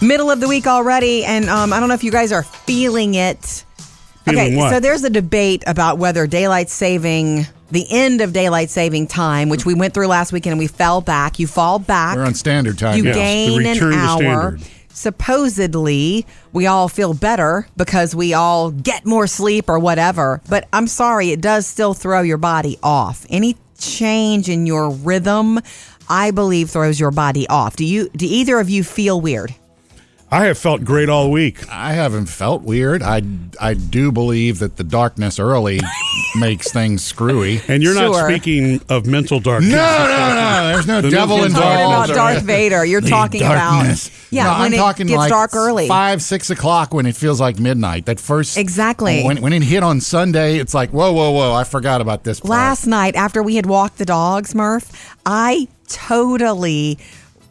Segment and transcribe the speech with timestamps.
[0.00, 3.14] Middle of the week already, and um, I don't know if you guys are feeling
[3.14, 3.64] it.
[4.24, 4.70] Feeling okay, what?
[4.70, 9.66] so there's a debate about whether daylight saving, the end of daylight saving time, which
[9.66, 11.40] we went through last weekend, and we fell back.
[11.40, 12.16] You fall back.
[12.16, 12.96] We're on standard time.
[12.96, 14.56] you Yes, gain an hour.
[14.90, 20.40] Supposedly, we all feel better because we all get more sleep or whatever.
[20.48, 23.26] But I'm sorry, it does still throw your body off.
[23.30, 25.60] Any change in your rhythm,
[26.08, 27.74] I believe, throws your body off.
[27.74, 28.08] Do you?
[28.10, 29.54] Do either of you feel weird?
[30.30, 31.66] I have felt great all week.
[31.72, 33.02] I haven't felt weird.
[33.02, 33.22] I,
[33.58, 35.80] I do believe that the darkness early
[36.38, 37.62] makes things screwy.
[37.66, 38.28] And you're not Sure.
[38.28, 39.72] speaking of mental darkness.
[39.72, 40.68] No, no, no.
[40.74, 42.16] There's no The devil mental Talking about darkness.
[42.16, 42.84] Darth Vader.
[42.84, 44.08] You're The talking darkness.
[44.08, 45.88] about yeah No, when I'm it talking gets like dark early.
[45.88, 48.04] five, six o'clock when it feels like midnight.
[48.04, 49.22] That first Exactly.
[49.24, 51.54] When, when it hit on Sunday, it's like whoa, whoa, whoa!
[51.54, 52.40] I forgot about this.
[52.40, 52.50] part.
[52.50, 56.98] Last night, after we had walked the dogs, Murph, I totally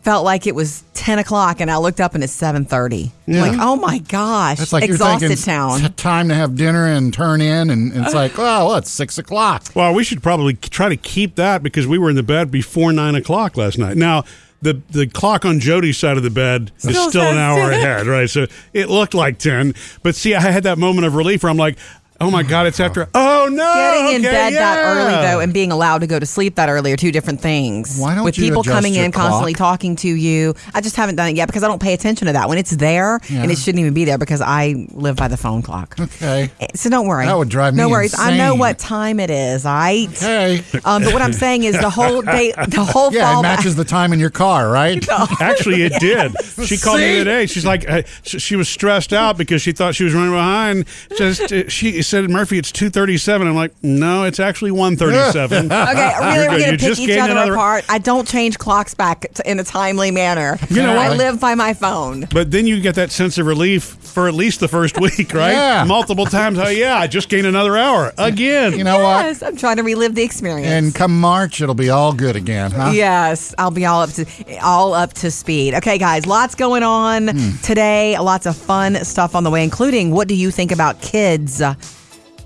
[0.07, 3.11] felt like it was 10 o'clock and I looked up and it's 7.30.
[3.27, 4.58] Like, oh my gosh.
[4.58, 5.83] It's like exhausted you're thinking town.
[5.83, 9.17] "It's time to have dinner and turn in, and it's like, oh, well, it's six
[9.17, 9.66] o'clock.
[9.75, 12.94] Well, we should probably try to keep that because we were in the bed before
[12.94, 13.97] nine o'clock last night.
[13.97, 14.23] Now,
[14.61, 18.08] the the clock on Jody's side of the bed is Still still an hour ahead,
[18.08, 18.30] right?
[18.30, 19.73] So it looked like ten.
[20.03, 21.78] But see, I had that moment of relief where I'm like,
[22.19, 23.07] oh my god, it's after.
[23.13, 26.25] Oh no, Getting in okay, bed that early, though, and being allowed to go to
[26.25, 27.99] sleep that early are two different things.
[27.99, 30.55] Why don't With you people coming your in constantly talking to you.
[30.73, 32.49] I just haven't done it yet because I don't pay attention to that.
[32.49, 35.61] When it's there, and it shouldn't even be there because I live by the phone
[35.61, 35.95] clock.
[35.99, 36.49] Okay.
[36.75, 37.25] So don't worry.
[37.25, 37.81] That would drive me.
[37.81, 38.15] No me worries.
[38.17, 39.65] I know what time it is.
[39.65, 40.07] I.
[40.11, 40.63] Okay.
[40.85, 43.75] Um, but what I'm saying is the whole day, the whole Yeah, it fall matches
[43.75, 45.05] the time in your car, right?
[45.39, 46.33] Actually, it did.
[46.65, 47.17] She called me See?
[47.17, 47.45] today.
[47.45, 50.85] She's like, uh, sh- she was stressed out because she thought she was running behind.
[51.17, 53.47] Just uh, she said, Murphy, it's two thirty-seven.
[53.47, 55.72] I'm like, no, it's actually one thirty-seven.
[55.72, 57.86] Okay, really, we're going to pick each other another- apart.
[57.89, 60.58] I don't change clocks back t- in a timely manner.
[60.69, 61.17] You know I what?
[61.17, 62.25] live by my phone.
[62.33, 65.52] But then you get that sense of relief for at least the first week, right?
[65.52, 65.83] Yeah.
[65.85, 66.58] Multiple times.
[66.59, 68.74] Oh yeah, I just gained another hour again.
[68.78, 69.25] You know what?
[69.25, 70.68] Yes, I'm trying to relive the experience.
[70.68, 72.91] And come March, it'll be all good again, huh?
[72.94, 74.25] Yes, I'll be all up to
[74.62, 75.74] all up to speed.
[75.75, 77.57] Okay, guys, lots going on Hmm.
[77.62, 78.18] today.
[78.18, 81.62] Lots of fun stuff on the way, including what do you think about kids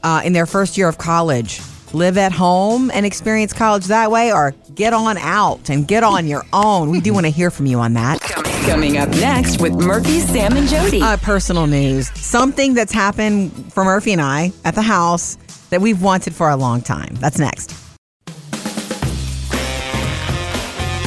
[0.03, 1.62] uh, in their first year of college?
[1.94, 6.25] Live at home and experience college that way, or get on out and get on
[6.25, 6.89] your own.
[6.89, 8.22] We do want to hear from you on that.
[8.66, 11.01] Coming up next with Murphy, Sam, and Jody.
[11.01, 12.09] Uh, personal news.
[12.17, 15.38] Something that's happened for Murphy and I at the house
[15.69, 17.16] that we've wanted for a long time.
[17.16, 17.75] That's next.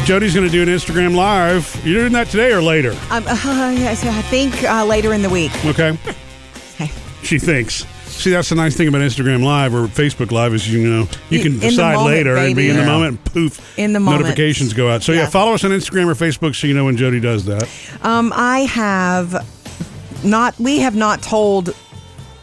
[0.05, 1.81] Jody's going to do an Instagram live.
[1.83, 2.91] You're doing that today or later?
[3.11, 3.35] Um, uh,
[3.75, 5.53] yes, I think uh, later in the week.
[5.65, 5.99] Okay.
[6.75, 6.91] Okay.
[7.23, 7.87] She thinks.
[8.15, 11.41] See, that's the nice thing about Instagram Live or Facebook Live is you know you
[11.43, 12.71] can in decide moment, later and be baby.
[12.71, 13.19] in the moment.
[13.21, 14.23] And poof, In the moment.
[14.23, 15.03] notifications go out.
[15.03, 15.21] So yeah.
[15.23, 15.29] Yeah.
[15.31, 17.69] follow us on Instagram or Facebook so you know when Jody does that.
[18.03, 19.45] Um, I have
[20.25, 20.59] not.
[20.59, 21.75] We have not told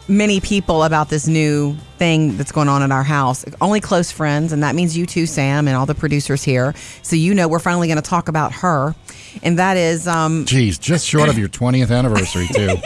[0.08, 3.44] many people about this new thing that's going on at our house.
[3.60, 6.74] Only close friends, and that means you too, Sam, and all the producers here.
[7.02, 8.94] So you know we're finally going to talk about her,
[9.42, 12.76] and that is um, Geez, just short of your 20th anniversary, too.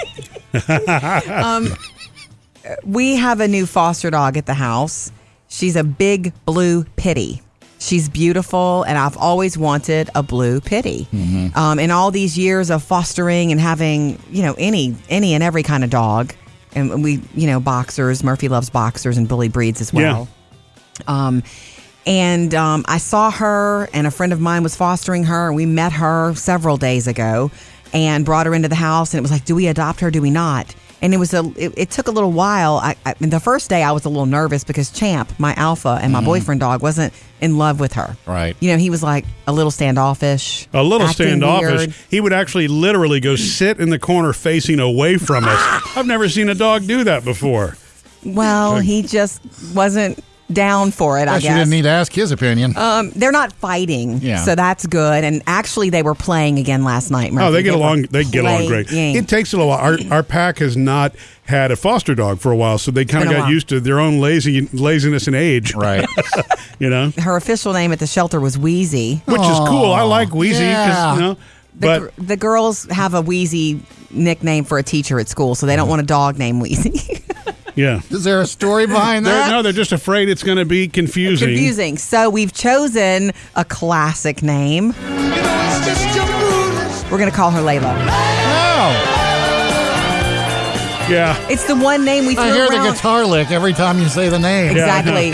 [2.84, 5.12] we have a new foster dog at the house.
[5.48, 7.42] She's a big blue pitty.
[7.78, 11.06] She's beautiful, and I've always wanted a blue pitty.
[11.54, 15.62] Um, in all these years of fostering and having, you know, any any and every
[15.62, 16.32] kind of dog,
[16.74, 18.24] and we, you know, boxers.
[18.24, 20.28] Murphy loves boxers and bully breeds as well.
[21.06, 21.42] Um,
[22.06, 25.66] and um, I saw her, and a friend of mine was fostering her, and we
[25.66, 27.50] met her several days ago,
[27.92, 29.12] and brought her into the house.
[29.12, 30.10] And it was like, do we adopt her?
[30.10, 30.74] Do we not?
[31.02, 31.44] And it was a.
[31.56, 32.76] It, it took a little while.
[32.76, 36.12] I, I the first day I was a little nervous because Champ, my alpha, and
[36.12, 36.26] my mm-hmm.
[36.26, 38.16] boyfriend dog wasn't in love with her.
[38.26, 38.56] Right.
[38.60, 41.78] You know, he was like a little standoffish, A little standoffish.
[41.78, 41.94] weird.
[42.10, 45.82] He would actually literally go sit in the corner facing away from us.
[45.96, 47.76] I've never seen a dog do that before.
[48.24, 49.40] Well, he just
[49.74, 50.18] wasn't
[50.52, 51.28] down for it.
[51.28, 52.76] I Guess you didn't need to ask his opinion.
[52.76, 54.36] Um, they're not fighting, Yeah.
[54.44, 55.24] so that's good.
[55.24, 57.32] And actually, they were playing again last night.
[57.32, 57.46] Murphy.
[57.46, 58.02] Oh, they get were along.
[58.10, 58.86] They get along great.
[58.88, 59.16] playing.
[59.16, 59.78] It takes a little while.
[59.80, 61.14] Our, our pack has not
[61.46, 63.52] had a foster dog for a while, so they kind of been a got while.
[63.52, 65.74] used to their own lazy laziness and age.
[65.74, 66.06] right.
[66.78, 69.22] You know, Her official name at the shelter was Wheezy.
[69.24, 69.92] which is cool.
[69.92, 71.14] I like Wheezy because yeah.
[71.14, 71.40] you know, The,
[71.80, 75.74] but gr- the girls have a Wheezy nickname for a teacher at school, so they
[75.74, 77.24] don't want a dog named Wheezy.
[77.76, 78.00] yeah.
[78.10, 79.50] Is there a story behind They're, that?
[79.50, 81.48] no, they're just afraid it's going to be confusing.
[81.48, 81.98] Confusing.
[81.98, 84.94] So we've chosen a classic name.
[87.10, 87.94] We're going to call her Layla.
[87.94, 89.12] No.
[91.08, 91.36] Yeah.
[91.48, 94.28] It's the one name we threw I hear the guitar lick every time you say
[94.28, 94.76] the name.
[94.76, 95.30] Yeah, Exactly.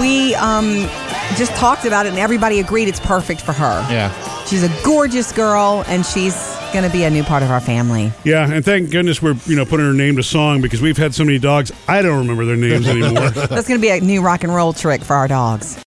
[0.00, 0.88] we um,
[1.36, 3.86] just talked about it, and everybody agreed it's perfect for her.
[3.90, 4.10] Yeah.
[4.46, 6.34] She's a gorgeous girl, and she's
[6.72, 8.12] going to be a new part of our family.
[8.24, 11.14] Yeah, and thank goodness we're you know putting her name to song because we've had
[11.14, 13.30] so many dogs I don't remember their names anymore.
[13.30, 15.82] That's going to be a new rock and roll trick for our dogs.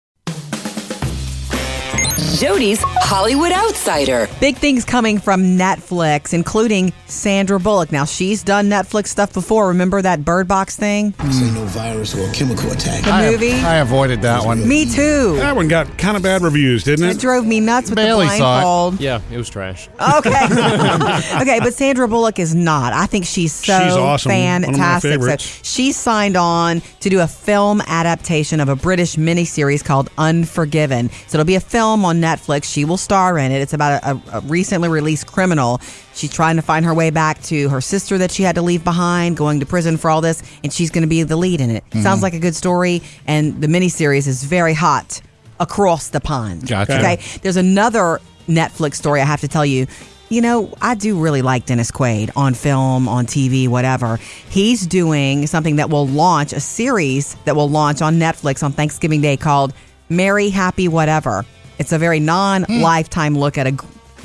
[2.44, 4.28] Jody's Hollywood Outsider.
[4.42, 7.90] Big things coming from Netflix, including Sandra Bullock.
[7.90, 9.70] Now, she's done Netflix stuff before.
[9.70, 11.14] Remember that Bird Box thing?
[11.32, 13.06] Say no virus or chemical attack.
[13.06, 13.54] The I, movie?
[13.54, 14.68] I avoided that one.
[14.68, 15.38] Me too.
[15.38, 17.22] that one got kind of bad reviews, didn't It it?
[17.22, 18.62] drove me nuts with Bailey the saw it.
[18.64, 19.00] blindfold.
[19.00, 19.88] Yeah, it was trash.
[20.18, 20.30] Okay.
[21.42, 22.92] okay, but Sandra Bullock is not.
[22.92, 24.34] I think she's so She's awesome.
[24.34, 25.40] One of my fantastic.
[25.40, 31.10] So she signed on to do a film adaptation of a British miniseries called Unforgiven.
[31.28, 32.33] So it'll be a film on Netflix.
[32.66, 33.62] She will star in it.
[33.62, 35.80] It's about a, a, a recently released criminal.
[36.14, 38.84] She's trying to find her way back to her sister that she had to leave
[38.84, 41.70] behind, going to prison for all this, and she's going to be the lead in
[41.70, 41.84] it.
[41.90, 42.02] Mm-hmm.
[42.02, 45.22] Sounds like a good story, and the miniseries is very hot
[45.60, 46.68] across the pond.
[46.68, 46.98] Gotcha.
[46.98, 47.20] Okay.
[47.42, 49.88] There's another Netflix story I have to tell you.
[50.30, 54.18] You know, I do really like Dennis Quaid on film, on TV, whatever.
[54.50, 59.22] He's doing something that will launch a series that will launch on Netflix on Thanksgiving
[59.22, 59.74] Day called
[60.10, 61.46] Merry Happy Whatever.
[61.84, 63.76] It's a very non lifetime look at a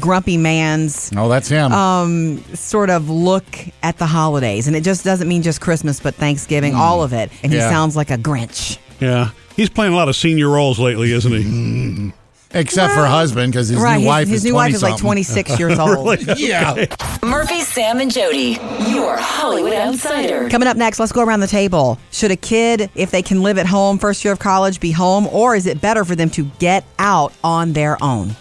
[0.00, 1.72] grumpy man's Oh, that's him.
[1.72, 3.44] um, sort of look
[3.82, 4.68] at the holidays.
[4.68, 7.32] And it just doesn't mean just Christmas, but Thanksgiving, all of it.
[7.42, 7.68] And he Yeah.
[7.68, 8.78] sounds like a Grinch.
[9.00, 12.12] Yeah, he's playing a lot of senior roles lately, isn't he?
[12.52, 13.94] Except for husband, because his right.
[13.94, 16.20] new his wife his is new wife is like 26 years old.
[16.38, 16.86] Yeah.
[17.22, 18.58] Murphy, Sam, and Jody.
[18.88, 20.48] Your Hollywood Outsider.
[20.48, 21.98] Coming up next, let's go around the table.
[22.10, 25.26] Should a kid, if they can live at home first year of college, be home,
[25.28, 28.34] or is it better for them to get out on their own?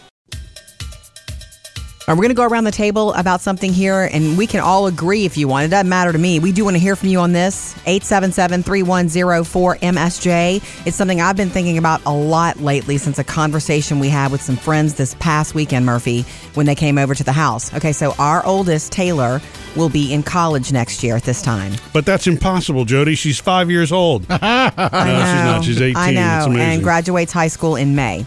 [2.09, 4.87] Are we going to go around the table about something here and we can all
[4.87, 5.65] agree if you want?
[5.65, 6.39] It doesn't matter to me.
[6.39, 7.75] We do want to hear from you on this.
[7.85, 10.85] 877 310 4MSJ.
[10.87, 14.41] It's something I've been thinking about a lot lately since a conversation we had with
[14.41, 16.21] some friends this past weekend, Murphy,
[16.53, 17.73] when they came over to the house.
[17.73, 19.41] Okay, so our oldest, Taylor,
[19.75, 21.73] will be in college next year at this time.
[21.91, 23.15] But that's impossible, Jody.
[23.15, 24.25] She's five years old.
[24.29, 25.63] I No, she's not.
[25.65, 25.97] She's 18.
[25.97, 28.25] I know, and graduates high school in May.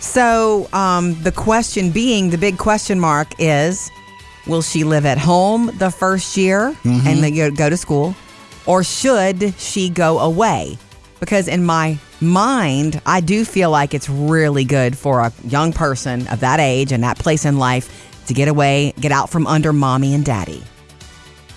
[0.00, 3.90] So um, the question being, the big question mark is,
[4.46, 7.06] will she live at home the first year Mm-hmm.
[7.06, 8.14] and then go, go to school,
[8.66, 10.78] or should she go away?
[11.20, 16.26] Because in my mind, I do feel like it's really good for a young person
[16.28, 19.72] of that age and that place in life to get away, get out from under
[19.72, 20.62] mommy and daddy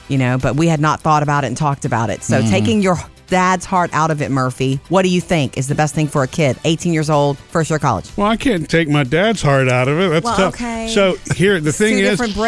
[0.10, 2.20] you know, but we had not thought about it and talked about it.
[2.20, 2.44] Mm-hmm.
[2.46, 2.98] So taking your
[3.34, 6.22] dad's heart out of it, Murphy, what do you think is the best thing for
[6.22, 8.08] a kid, 18 years old, first year of college?
[8.16, 10.10] Well, I can't take my dad's heart out of it.
[10.10, 10.54] That's Well, tough.
[10.54, 10.88] okay.
[10.94, 12.44] So here, the thing Two is, different uh,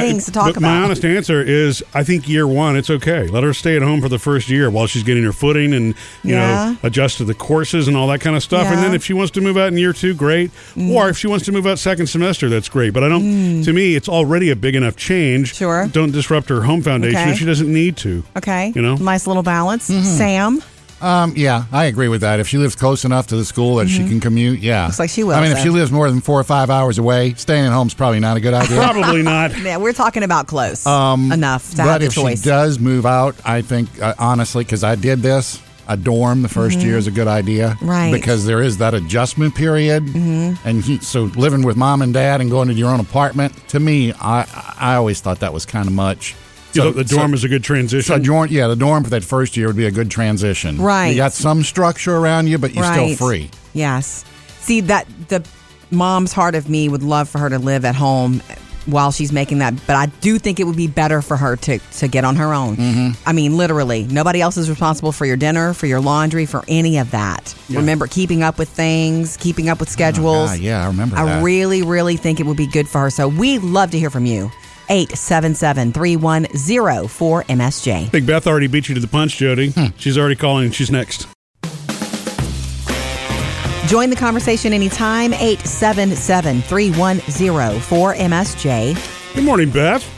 [0.00, 0.62] things to talk but about.
[0.68, 3.26] My honest answer is, I think year one, it's okay.
[3.28, 5.94] Let her stay at home for the first year while she's getting her footing and
[6.22, 6.70] you Yeah.
[6.72, 8.66] know adjust to the courses and all that kind of stuff.
[8.66, 8.78] And Yeah.
[8.78, 8.82] Mm.
[8.82, 10.50] then if she wants to move out in year two, great.
[10.78, 12.92] Or if she wants to move out second semester, that's great.
[12.92, 13.62] But I don't.
[13.64, 15.54] To me, it's already a big enough change.
[15.54, 15.86] Sure.
[15.92, 17.30] Don't disrupt her home foundation Okay.
[17.32, 18.22] if she doesn't need to.
[18.36, 18.72] okay.
[18.74, 18.96] You know.
[18.96, 19.88] nice little balance.
[19.90, 20.02] Mm-hmm.
[20.04, 20.62] Sam,
[21.02, 22.40] Um, yeah, I agree with that.
[22.40, 24.82] If she lives close enough to the school that she can commute, yeah.
[24.82, 24.86] Mm-hmm.
[24.88, 25.64] Looks like she will, I mean, if so.
[25.64, 28.36] she lives more than four or five hours away, staying at home is probably not
[28.36, 28.76] a good idea.
[28.76, 29.58] Probably not.
[29.62, 32.42] yeah, we're talking about close enough to have but the if choice.
[32.42, 36.48] she does move out, I think uh, honestly, because I did this, a dorm the
[36.48, 37.88] 1st year is a good idea, Mm-hmm.
[37.88, 38.12] Right.
[38.12, 40.66] Because there is that adjustment period, mm-hmm.
[40.66, 43.52] and he, so living with mom and dad and going to your own apartment.
[43.68, 44.46] To me, I
[44.78, 46.34] I always thought that was kind of much.
[46.72, 48.02] So, the dorm so, is a good transition.
[48.02, 50.80] so dorm, yeah, the dorm for that first year would be a good transition.
[50.80, 51.08] Right.
[51.08, 53.14] You got some structure around you, but you're right.
[53.14, 53.50] still free.
[53.74, 54.24] Yes.
[54.60, 55.46] See that the
[55.90, 58.42] mom's heart of me would love for her to live at home
[58.86, 61.78] while she's making that, but I do think it would be better for her to
[61.78, 62.76] to get on her own.
[62.76, 63.28] Mm-hmm.
[63.28, 66.98] I mean, literally, nobody else is responsible for your dinner, for your laundry, for any
[66.98, 67.54] of that.
[67.70, 70.50] Remember, keeping up with things, keeping up with schedules.
[70.50, 71.44] Ah, yeah, I remember I that.
[71.44, 73.10] really, really think it would be good for her.
[73.10, 74.50] So we'd love to hear from you.
[74.88, 76.48] 877 310
[77.08, 78.10] 4MSJ.
[78.10, 79.70] Big Beth already beat you to the punch, Jody.
[79.70, 79.86] Hmm.
[79.98, 80.66] She's already calling.
[80.66, 81.26] and She's next.
[83.86, 85.34] Join the conversation anytime.
[85.34, 89.34] 877 310 4MSJ.
[89.34, 90.08] Good morning, Beth.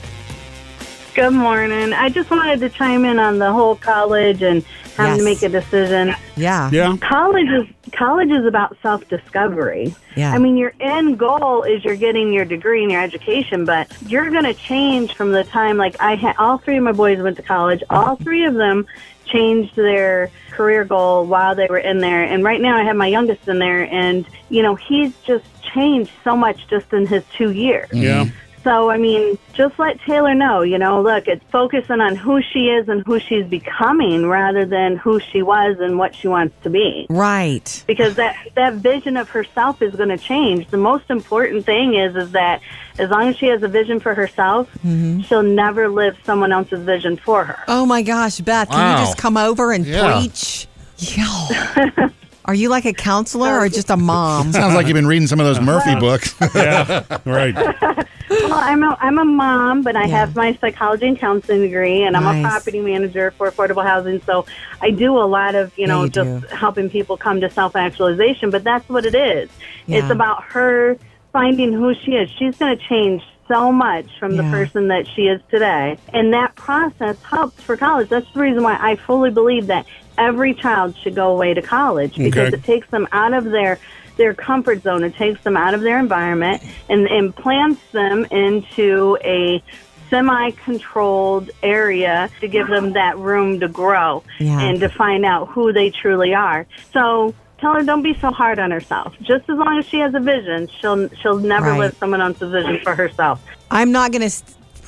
[1.14, 1.92] Good morning.
[1.92, 4.64] I just wanted to chime in on the whole college and
[4.96, 6.14] having to make a decision.
[6.36, 6.70] Yeah.
[6.70, 6.96] Yeah.
[6.98, 9.94] College is college is about self discovery.
[10.16, 10.32] Yeah.
[10.32, 14.30] I mean, your end goal is you're getting your degree and your education, but you're
[14.30, 15.76] going to change from the time.
[15.76, 17.82] Like I had, all three of my boys went to college.
[17.90, 18.86] All three of them
[19.26, 22.22] changed their career goal while they were in there.
[22.22, 26.10] And right now, I have my youngest in there, and you know, he's just changed
[26.22, 27.88] so much just in his two years.
[27.92, 28.26] Yeah.
[28.64, 32.70] So, I mean, just let Taylor know, you know, look, it's focusing on who she
[32.70, 36.70] is and who she's becoming rather than who she was and what she wants to
[36.70, 37.06] be.
[37.10, 37.84] Right.
[37.86, 40.68] Because that, that vision of herself is going to change.
[40.68, 42.62] The most important thing is, is that
[42.98, 45.20] as long as she has a vision for herself, mm-hmm.
[45.20, 47.62] she'll never live someone else's vision for her.
[47.68, 50.20] Oh my gosh, Beth, can you just come over and Yeah.
[50.20, 50.66] preach?
[50.98, 52.08] Yeah.
[52.46, 54.52] Are you like a counselor or just a mom?
[54.52, 56.34] Sounds like you've been reading some of those Murphy books.
[56.54, 58.06] Yeah, right.
[58.30, 62.16] Well, I'm a, I'm a mom, but I have my psychology and counseling degree, and
[62.16, 64.20] I'm a property manager for affordable housing.
[64.22, 64.46] So
[64.80, 66.56] I do a lot of, you Yeah, know, you just do.
[66.56, 68.50] helping people come to self actualization.
[68.50, 69.50] But that's what it is.
[69.86, 70.96] It's about her
[71.32, 72.30] finding who she is.
[72.38, 75.98] She's going to change so much from the person that she is today.
[76.12, 78.08] And that process helps for college.
[78.08, 79.86] That's the reason why I fully believe that
[80.18, 82.56] every child should go away to college because Okay.
[82.56, 83.78] it takes them out of their
[84.16, 85.02] their comfort zone.
[85.02, 89.60] It takes them out of their environment and implants them into a
[90.08, 94.60] semi-controlled area to give them that room to grow Yeah.
[94.60, 96.66] and to find out who they truly are.
[96.92, 99.14] So tell her don't be so hard on herself.
[99.22, 101.80] Just as long as she has a vision, she'll she'll never Right.
[101.80, 103.40] live someone else's vision for herself.
[103.70, 104.30] I'm not going to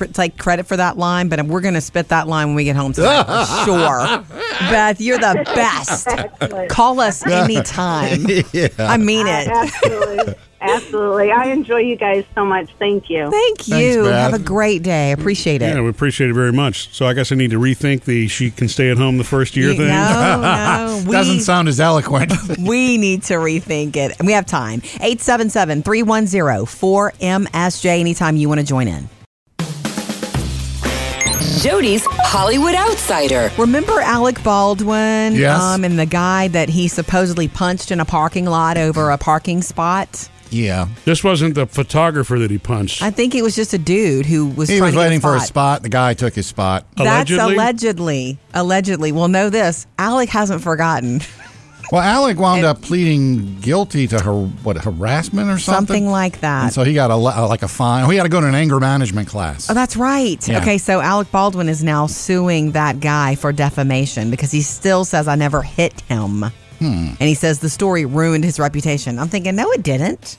[0.05, 2.75] take credit for that line, but we're going to spit that line when we get
[2.75, 4.23] home tonight for sure.
[4.69, 6.07] Beth, you're the best.
[6.69, 8.25] Call us anytime.
[8.79, 9.47] I mean it.
[9.47, 10.35] Absolutely.
[10.59, 11.31] Absolutely.
[11.31, 12.71] I enjoy you guys so much.
[12.79, 13.29] Thank you.
[13.29, 14.03] Thank you.
[14.05, 15.11] Thanks, Have a great day.
[15.11, 15.67] Appreciate it.
[15.75, 16.91] Yeah, we appreciate it very much.
[16.95, 19.55] So I guess I need to rethink the she can stay at home the first
[19.55, 19.87] year You- thing.
[19.89, 21.03] No, no.
[21.07, 22.33] We, Doesn't sound as eloquent.
[22.59, 24.13] we need to rethink it.
[24.19, 24.81] We have time.
[24.95, 29.07] 877 310 4MSJ anytime you want to join in.
[31.61, 33.51] Jody's Hollywood Outsider.
[33.57, 35.33] Remember Alec Baldwin?
[35.35, 35.59] Yes.
[35.61, 39.61] Um, and the guy that he supposedly punched in a parking lot over a parking
[39.61, 40.29] spot?
[40.49, 40.87] yeah.
[41.03, 43.01] This wasn't the photographer that he punched.
[43.01, 45.17] I think it was just a dude who was He trying was to get waiting
[45.17, 45.47] a for a spot.
[45.47, 45.83] spot.
[45.83, 46.85] The guy took his spot.
[46.95, 47.53] That's Allegedly?
[47.55, 48.37] allegedly.
[48.53, 49.11] Allegedly.
[49.11, 49.87] Well, know this.
[49.97, 51.21] Alec hasn't forgotten.
[51.91, 56.63] Well, Alec wound up pleading guilty to her what harassment or something, Something like that.
[56.65, 58.03] And so he got a like a fine.
[58.05, 59.69] Oh, he had to go to an anger management class.
[59.69, 60.45] Oh, that's right.
[60.47, 60.59] Yeah.
[60.61, 65.27] Okay, so Alec Baldwin is now suing that guy for defamation because he still says
[65.27, 66.43] I never hit him.
[66.79, 67.07] Hmm.
[67.19, 69.17] And he says the story ruined his reputation.
[69.17, 70.37] I'm thinking, no, it didn't.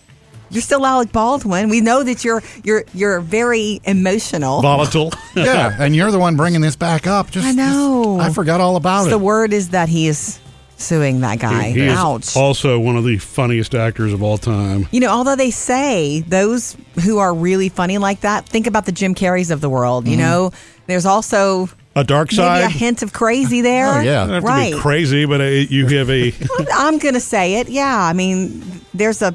[0.50, 1.68] You're still Alec Baldwin.
[1.68, 4.62] We know that you're you're you're very emotional.
[4.62, 5.12] Volatile.
[5.36, 7.30] yeah, and you're the one bringing this back up.
[7.30, 8.16] Just I know.
[8.18, 9.10] just- I forgot all about the it.
[9.12, 10.38] The word is that he is
[10.78, 11.70] suing that guy.
[11.70, 12.22] he Ouch.
[12.28, 14.86] is also one of the funniest actors of all time.
[14.90, 18.92] You know, although they say those who are really funny like that, think about the
[18.92, 20.06] Jim Carreys of the world.
[20.08, 20.52] You know,
[20.86, 22.60] there's also A dark maybe side.
[22.64, 23.98] a hint of crazy there.
[23.98, 24.22] Oh, yeah.
[24.22, 24.70] I don't have right.
[24.70, 26.32] to be crazy, but uh, you have a.
[26.74, 27.68] I'm going to say it.
[27.68, 28.62] Yeah, I mean,
[28.94, 29.34] there's a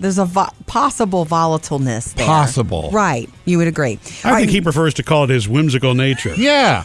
[0.00, 2.26] there's a vo- possible volatileness there.
[2.26, 2.90] Possible.
[2.92, 3.28] Right.
[3.44, 3.92] You would agree.
[3.92, 6.34] I All think right, he prefers to call it his whimsical nature.
[6.36, 6.84] Yeah,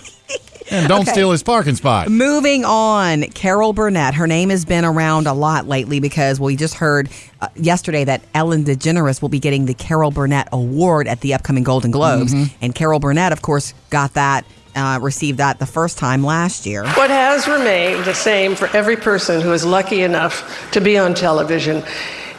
[0.72, 1.12] and don't Okay.
[1.12, 2.10] steal his parking spot.
[2.10, 4.14] Moving on, Carol Burnett.
[4.14, 7.10] Her name has been around a lot lately because we just heard
[7.42, 11.64] uh, yesterday that Ellen DeGeneres will be getting the Carol Burnett Award at the upcoming
[11.64, 12.34] Golden Globes.
[12.62, 14.46] And Carol Burnett, of course, got that,
[14.76, 16.84] uh, received that the first time last year.
[16.84, 21.14] What has remained the same for every person who is lucky enough to be on
[21.16, 21.84] television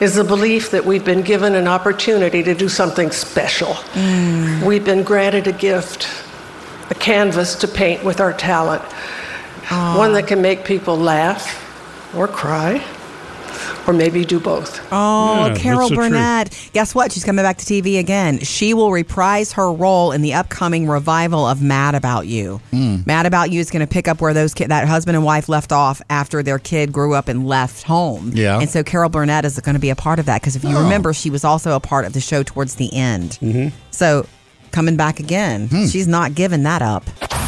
[0.01, 3.77] is the belief that we've been given an opportunity to do something special.
[4.65, 6.07] We've been granted a gift,
[6.91, 8.83] a canvas to paint with our talent,
[9.97, 12.85] one that can make people laugh or cry.
[13.87, 14.79] Or maybe do both.
[14.93, 16.11] Oh, Yeah, Carol that's the truth.
[16.11, 16.71] Burnett.
[16.75, 17.11] Guess what?
[17.13, 18.39] She's coming back to TV again.
[18.41, 22.61] She will reprise her role in the upcoming revival of Mad About You.
[22.71, 22.99] Hmm.
[23.07, 25.49] Mad About You is going to pick up where those ki- that husband and wife
[25.49, 28.31] left off after their kid grew up and left home.
[28.35, 28.61] Yeah.
[28.61, 30.77] And so Carol Burnett is going to be a part of that because if you
[30.77, 30.83] Oh.
[30.85, 33.39] remember, she was also a part of the show towards the end.
[33.41, 33.75] Mm-hmm.
[33.91, 34.27] So
[34.73, 35.87] coming back again, Hmm.
[35.87, 37.05] she's not giving that up.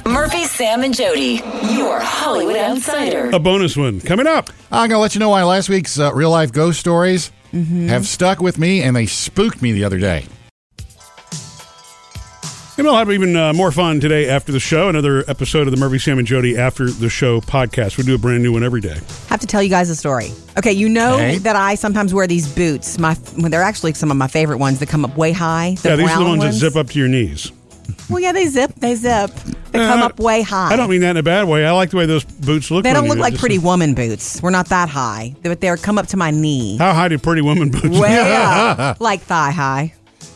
[0.06, 3.30] Murphy, Sam, and Jody, your Hollywood Outsider.
[3.32, 4.50] A bonus one coming up.
[4.70, 8.40] I'm gonna let you know why last week's uh, real life ghost stories have stuck
[8.40, 10.24] with me, and they spooked me the other day.
[12.78, 14.88] And we'll have even uh, more fun today after the show.
[14.88, 17.98] Another episode of the Murphy, Sam, and Jody After the Show podcast.
[17.98, 18.98] We do a brand new one every day.
[19.28, 20.30] have to tell you guys a story.
[20.56, 21.36] Okay, you know Okay.
[21.38, 22.98] that I sometimes wear these boots.
[22.98, 25.76] My well, they're actually some of my favorite ones that come up way high.
[25.82, 27.52] The yeah, these are the brown ones, that zip up to your knees.
[28.08, 28.72] Well, yeah, they zip.
[28.76, 29.30] They zip.
[29.70, 30.72] They Uh, come up way high.
[30.72, 31.66] I don't mean that in a bad way.
[31.66, 32.84] I like the way those boots look.
[32.84, 33.10] They on don't you.
[33.10, 34.40] look like Just- pretty woman boots.
[34.42, 35.34] We're not that high.
[35.42, 36.78] But they're come up to my knee.
[36.78, 37.98] How high do pretty woman boots?
[37.98, 39.92] Way up, like thigh high.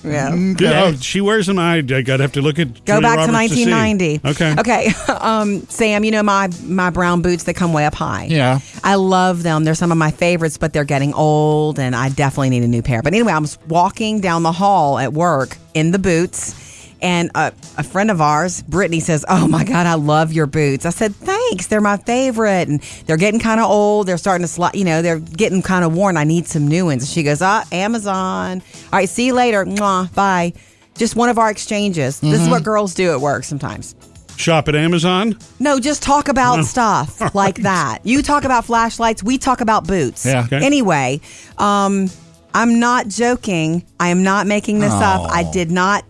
[0.06, 0.34] Yeah.
[0.58, 1.58] Yeah, oh, she wears them.
[1.58, 2.84] I, I gotta have to look at.
[2.84, 3.70] Go Julia back to Roberts see.
[3.70, 4.20] 1990.
[4.28, 4.54] Okay.
[4.60, 4.92] Okay.
[5.26, 8.26] Um, Sam, you know my my brown boots that come way up high.
[8.26, 8.60] Yeah.
[8.84, 9.64] I love them.
[9.64, 12.82] They're some of my favorites, but they're getting old, and I definitely need a new
[12.82, 13.02] pair.
[13.02, 16.54] But anyway, I was walking down the hall at work in the boots,
[17.02, 20.86] and a, a friend of ours, Brittany, says, "Oh my God, I love your boots."
[20.86, 21.35] I said, "Thanks,
[21.68, 24.06] they're my favorite, and they're getting kind of old.
[24.06, 24.74] They're starting to slide.
[24.74, 26.16] You know, they're getting kind of worn.
[26.16, 28.62] I need some new ones." She goes, "Ah, Amazon.
[28.92, 29.64] All right, see you later.
[29.64, 30.52] Mwah, bye."
[30.96, 32.20] Just one of our exchanges.
[32.20, 33.94] This is what girls do at work sometimes.
[34.36, 35.38] Shop at Amazon.
[35.58, 37.98] No, just talk about stuff like that.
[38.04, 40.24] You talk about flashlights, we talk about boots.
[40.26, 40.44] Yeah.
[40.44, 40.64] Okay.
[40.64, 41.20] Anyway,
[41.58, 42.10] um,
[42.54, 43.84] I'm not joking.
[44.00, 45.30] I am not making this up.
[45.30, 46.04] I did not.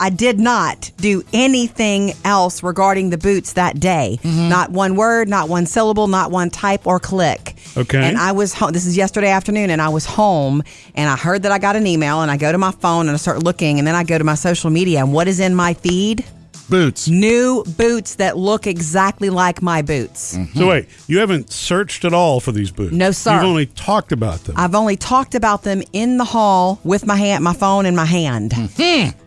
[0.00, 4.18] I did not do anything else regarding the boots that day.
[4.22, 4.48] Mm-hmm.
[4.48, 7.56] Not one word, not one syllable, not one type or click.
[7.76, 8.02] Okay.
[8.02, 8.72] And I was home.
[8.72, 10.62] This is yesterday afternoon, and I was home,
[10.94, 13.14] and I heard that I got an email, and I go to my phone and
[13.14, 15.54] I start looking, and then I go to my social media, and what is in
[15.54, 16.24] my feed?
[16.68, 17.06] Boots.
[17.06, 20.34] new boots that look exactly like my boots.
[20.36, 20.58] Mm-hmm.
[20.58, 22.94] So wait, you haven't searched at all for these boots?
[22.94, 23.34] No, sir.
[23.34, 24.54] You've only talked about them.
[24.56, 28.06] I've only talked about them in the hall with my hand, my phone in my
[28.06, 28.52] hand.
[28.52, 29.18] Mm-hmm.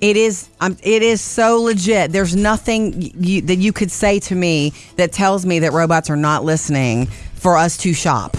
[0.00, 2.10] It is, um, it is so legit.
[2.12, 6.16] There's nothing you, that you could say to me that tells me that robots are
[6.16, 8.36] not listening for us to shop.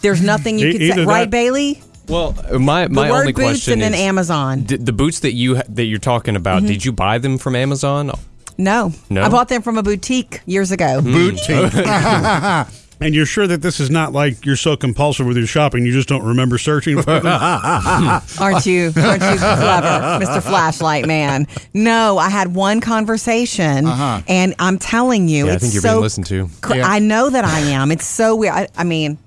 [0.00, 1.82] There's nothing you E- could say, either right, that- Bailey?
[2.08, 4.58] Well, my The my word only boots question and then is Amazon.
[4.58, 4.66] Mm-hmm.
[4.66, 6.62] d- the boots that you that you're talking about.
[6.64, 8.10] Did you buy them from Amazon?
[8.58, 9.22] No, No?
[9.22, 11.00] I bought them from a boutique years ago.
[11.00, 11.72] Boutique.
[13.02, 15.92] and you're sure that this is not like you're so compulsive with your shopping, you
[15.92, 17.26] just don't remember searching for them?
[18.40, 18.92] Aren't you?
[18.96, 20.42] Aren't you clever, Mr.
[20.42, 21.46] Flashlight Man?
[21.74, 24.22] No, I had one conversation, uh-huh.
[24.28, 26.48] and I'm telling you, Yeah, I think you're so, being listened to.
[26.60, 26.86] cr- Yeah.
[26.88, 27.90] I know that I am.
[27.90, 28.54] It's so weird.
[28.54, 29.18] I, I mean,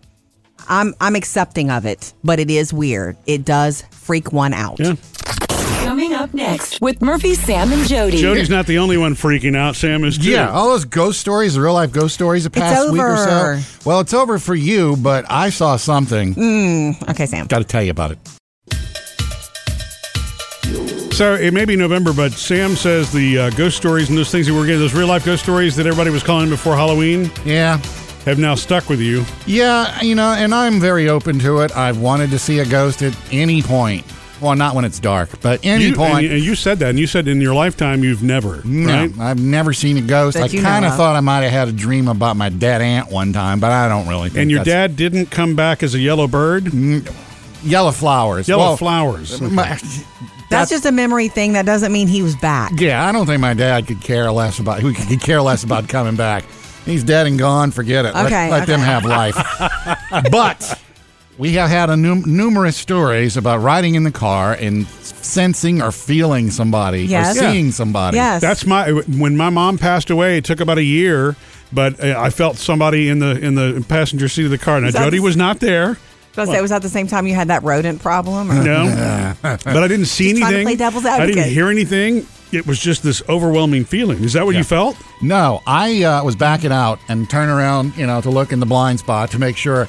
[0.67, 3.17] I'm I'm accepting of it, but it is weird.
[3.27, 4.79] It does freak one out.
[4.79, 4.96] Yeah.
[6.25, 8.17] Coming up next with Murphy, Sam, and Jody.
[8.17, 9.75] Jody's not the only one freaking out.
[9.75, 10.29] Sam is too.
[10.32, 13.62] Yeah, all those ghost stories, the real life ghost stories the past week or over.
[13.62, 13.79] so.
[13.88, 16.32] Well, it's over for you, but I saw something.
[17.10, 17.46] Okay, Sam.
[17.48, 18.17] Got to tell you about it.
[21.13, 24.48] So it may be November, but Sam says the uh, ghost stories and those things
[24.48, 27.77] that we're getting, those real life ghost stories that everybody was calling before Halloween, Yeah.
[28.25, 29.24] have now stuck with you.
[29.46, 31.75] Yeah, you know, and I'm very open to it.
[31.77, 34.03] I've wanted to see a ghost at any point.
[34.42, 36.25] Well, not when it's dark, but any You, point.
[36.25, 39.20] and, and you said that, and you said in your lifetime you've never, No, right?
[39.20, 40.36] I've never seen a ghost.
[40.38, 40.98] That I kind of of.
[40.98, 43.88] thought I might have had a dream about my dead aunt one time, but I
[43.88, 47.10] don't really think And your that's- dad didn't come back as a yellow bird, mm,
[47.63, 48.48] Yellow flowers.
[48.48, 49.39] yellow Well, flowers.
[49.41, 49.80] my-
[50.52, 51.54] That's just a memory thing.
[51.54, 52.74] That doesn't mean he was back.
[52.80, 54.82] yeah, I don't think my dad could care less about.
[54.82, 56.43] He could care less about coming back.
[56.86, 57.71] He's dead and gone.
[57.71, 58.13] Forget it.
[58.13, 58.89] Let- Okay, let, them okay.
[58.89, 59.36] have life.
[60.32, 60.80] but
[61.38, 65.91] we have had a num- numerous stories about riding in the car and sensing or
[65.91, 67.38] feeling somebody Yes.
[67.38, 67.52] or Yeah.
[67.52, 68.17] seeing somebody.
[68.17, 68.41] Yes.
[68.41, 70.38] That's my when my mom passed away.
[70.38, 71.36] It took about a year,
[71.74, 74.80] but uh, I felt somebody in the in the passenger seat of the car.
[74.82, 75.98] Now Is that Jody the- was not there.
[76.38, 78.52] I was gonna say, was that the same time you had that rodent problem?
[78.52, 78.62] Or?
[78.62, 80.65] No, but I didn't see Just trying to anything.
[80.67, 81.54] play devil's I didn't advocate.
[81.54, 82.28] hear anything.
[82.52, 84.21] It was just this overwhelming feeling.
[84.24, 84.60] Is that what Yeah.
[84.60, 84.98] you felt?
[85.21, 88.65] No, I uh, was backing out and turn around, you know, to look in the
[88.65, 89.88] blind spot to make sure,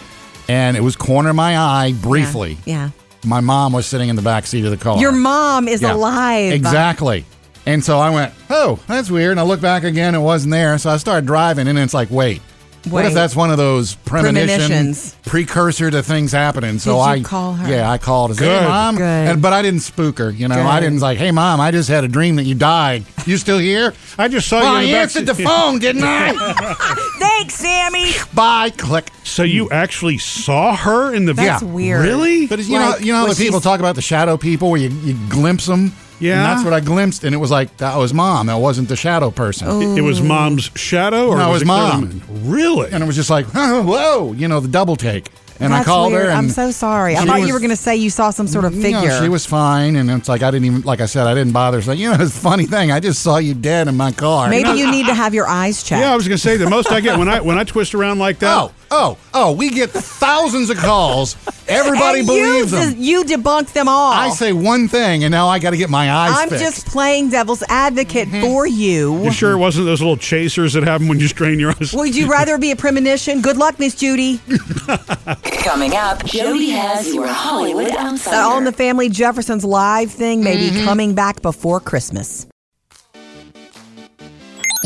[0.49, 2.59] and it was corner of my eye briefly.
[2.65, 2.91] Yeah.
[3.25, 4.99] My mom was sitting in the back seat of the car.
[4.99, 5.95] Your mom is Yeah.
[5.95, 6.53] alive.
[6.53, 7.25] Exactly.
[7.67, 9.33] And so I went, oh, that's weird.
[9.33, 10.79] And I looked back again, it wasn't there.
[10.79, 12.41] So I started driving, and it's like, wait,
[12.91, 15.17] what if that's one of those premonition Premonitions.
[15.27, 16.79] precursor to things happening?
[16.79, 17.69] So Did you I call her?
[17.71, 18.31] Yeah, I called.
[18.31, 18.63] and said, Good.
[18.63, 18.97] Hey, mom.
[18.97, 19.03] Good.
[19.05, 20.31] And, but I didn't spook her.
[20.31, 20.87] You know, I Good.
[20.87, 23.05] didn't like, hey, mom, I just had a dream that you died.
[23.27, 23.93] You still here?
[24.19, 24.79] I just saw well, you.
[24.79, 25.45] I in the back answered the seat.
[25.47, 26.75] phone, didn't I?
[27.19, 28.13] Thanks, Sammy.
[28.35, 28.71] Bye.
[28.71, 29.11] Click.
[29.25, 31.69] So you actually saw her in the That's Yeah.
[31.69, 32.03] weird.
[32.05, 32.47] Really?
[32.47, 34.71] But you Like, know, you know, the was she- people talk about the shadow people
[34.71, 35.93] where you, you glimpse them.
[36.19, 36.35] Yeah.
[36.37, 38.47] And that's what I glimpsed, and it was like that was mom.
[38.47, 39.69] That wasn't the shadow person.
[39.83, 42.21] It, it was mom's shadow, or No, it was was mom.
[42.21, 42.51] Carolyn?
[42.51, 42.91] Really?
[42.93, 45.29] And it was just like, oh, whoa, you know, the double take.
[45.59, 46.25] And I That's called weird.
[46.25, 46.29] her.
[46.33, 47.17] And I'm so sorry.
[47.17, 48.83] I she thought was- you were going to say you saw some sort of No,
[48.83, 49.19] figure.
[49.23, 51.79] she was fine, and it's like I didn't even, like I said, I didn't bother.
[51.79, 52.93] It's like, you know, it's a funny thing.
[52.93, 54.51] I just saw you dead in my car.
[54.51, 56.01] Maybe you need to have your eyes checked.
[56.03, 57.95] yeah, I was going to say the most I get when I when I twist
[57.95, 58.47] around like that.
[58.86, 59.53] Oh, oh, oh!
[59.53, 61.37] We get thousands of calls.
[61.69, 62.95] Everybody and believes you, them.
[62.97, 64.13] You debunk them all.
[64.13, 66.65] I say one thing, and now I got to get my eyes I'm fixed.
[66.65, 68.41] just playing devil's advocate Mm-hmm.
[68.43, 69.25] for you.
[69.25, 71.93] You sure it wasn't those little chasers that happen when you strain your eyes?
[71.93, 73.41] Would you rather be a premonition?
[73.43, 74.41] Good luck, Miss Judy.
[75.65, 78.31] Coming up, Jody has your Hollywood Outsider.
[78.31, 80.79] That All in the Family Jefferson's live thing may Mm-hmm.
[80.79, 82.47] be coming back before Christmas.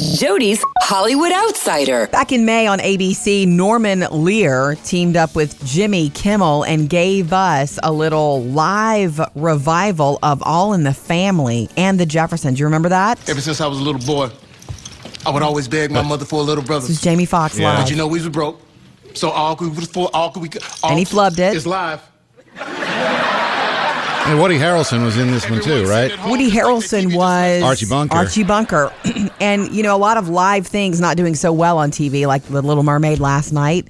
[0.00, 2.06] Jody's Hollywood Outsider.
[2.06, 7.78] Back in May on ABC, Norman Lear teamed up with Jimmy Kimmel and gave us
[7.82, 12.56] a little live revival of All in the Family and the Jeffersons.
[12.56, 13.18] Do you remember that?
[13.28, 14.30] Ever since I was a little boy,
[15.26, 16.86] I would always beg my mother for a little brother.
[16.86, 17.68] This is Jamie Foxx Yeah.
[17.68, 17.84] live.
[17.84, 18.58] But you know we was broke.
[19.12, 20.48] So all we was for all we
[20.82, 21.54] all And he flubbed it.
[21.54, 22.00] It's live.
[24.26, 26.12] And Woody Harrelson was in this one too, right?
[26.28, 28.16] Woody Harrelson was Archie Bunker.
[28.16, 28.92] Archie Bunker.
[29.40, 32.42] and, you know, a lot of live things not doing so well on TV, like
[32.44, 33.88] The Little Mermaid last night.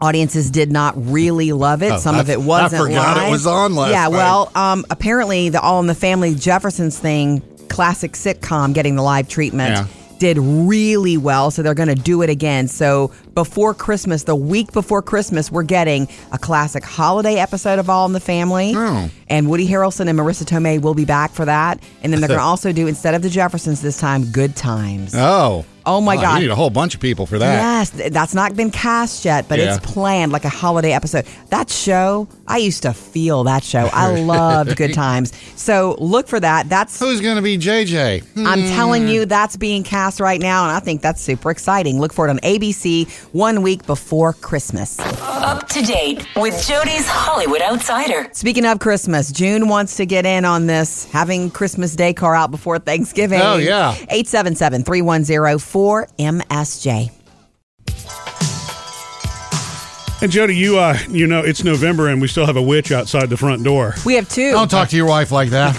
[0.00, 1.90] Audiences did not really love it.
[1.90, 4.10] Oh, Some I- of it wasn't I forgot it was on last Yeah, night.
[4.10, 9.28] well, um, apparently the All in the Family Jeffersons thing, classic sitcom, getting the live
[9.28, 9.70] treatment.
[9.74, 9.86] Yeah.
[10.18, 12.66] Did really well, so they're going to do it again.
[12.66, 18.04] So before Christmas, the week before Christmas, we're getting a classic holiday episode of All
[18.06, 18.72] in the Family.
[18.74, 19.10] Oh.
[19.28, 21.80] And Woody Harrelson and Marisa Tomei will be back for that.
[22.02, 25.14] And then they're going to also do, instead of the Jeffersons this time, Good Times.
[25.14, 25.64] Oh.
[25.86, 26.34] Oh, my oh, God.
[26.42, 27.54] You need a whole bunch of people for that.
[27.94, 29.76] Yes, that's not been cast yet, but Yeah.
[29.76, 31.26] it's planned like a holiday episode.
[31.50, 33.88] That show, I used to feel that show.
[33.92, 35.32] I loved Good Times.
[35.54, 36.68] So look for that.
[36.68, 38.24] That's Who's going to be JJ?
[38.46, 38.68] I'm hmm.
[38.68, 42.00] telling you, that's being cast right now, and I think that's super exciting.
[42.00, 44.98] Look for it on ABC one week before Christmas.
[44.98, 48.28] Up to date with Jody's Hollywood Outsider.
[48.32, 52.50] Speaking of Christmas, June wants to get in on this having Christmas Day car out
[52.50, 53.40] before Thanksgiving.
[53.40, 53.92] Oh, yeah.
[54.10, 57.10] 877 310 4MSJ.
[60.20, 63.30] And Jody, you uh, you know it's November and we still have a witch outside
[63.30, 63.94] the front door.
[64.04, 64.50] We have two.
[64.50, 65.76] Don't talk to your wife like that.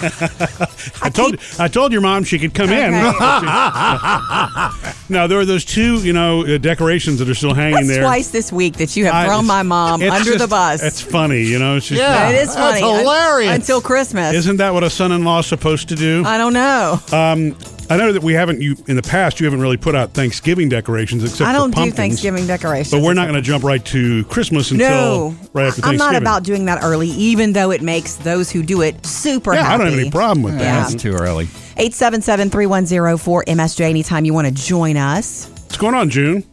[1.02, 2.90] I told I told your mom she could come in.
[5.10, 8.02] no, there are those two, you know, uh, decorations that are still hanging That's there.
[8.02, 10.82] twice this week that you have I- thrown my mom it's under the bus.
[10.82, 11.76] It's funny, you know.
[11.76, 12.30] It's just, Yeah.
[12.30, 12.82] it is That's funny.
[12.82, 13.54] un- hilarious.
[13.56, 14.34] Until Christmas.
[14.34, 16.22] Isn't that what a son-in-law is supposed to do?
[16.24, 16.98] I don't know.
[17.12, 17.54] Um,
[17.90, 19.40] I know that we haven't you in the past.
[19.40, 21.96] You haven't really put out Thanksgiving decorations except I don't for do pumpkins.
[21.96, 22.92] Thanksgiving decorations.
[22.92, 25.98] But we're not going to jump right to Christmas until No, right after I'm Thanksgiving.
[25.98, 29.62] not about doing that early, even though it makes those who do it super Yeah,
[29.64, 29.74] happy.
[29.74, 30.58] I don't have any problem with Yeah.
[30.60, 30.90] that.
[30.90, 31.46] That's too early.
[31.78, 35.48] 877-310-4MSJ anytime you want to join us.
[35.50, 36.44] What's going on, June?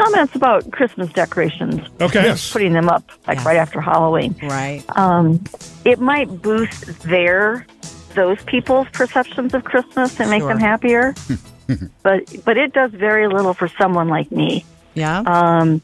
[0.00, 1.78] comments about Christmas decorations.
[2.00, 2.22] Okay.
[2.22, 3.44] Just putting them up like Yeah.
[3.48, 4.34] right after Halloween.
[4.42, 4.82] Right.
[4.96, 5.44] Um,
[5.84, 7.66] it might boost their
[8.14, 10.48] those people's perceptions of Christmas and make Sure.
[10.48, 11.14] them happier.
[12.02, 14.64] but but it does very little for someone like me.
[14.94, 15.20] Yeah.
[15.26, 15.82] Um,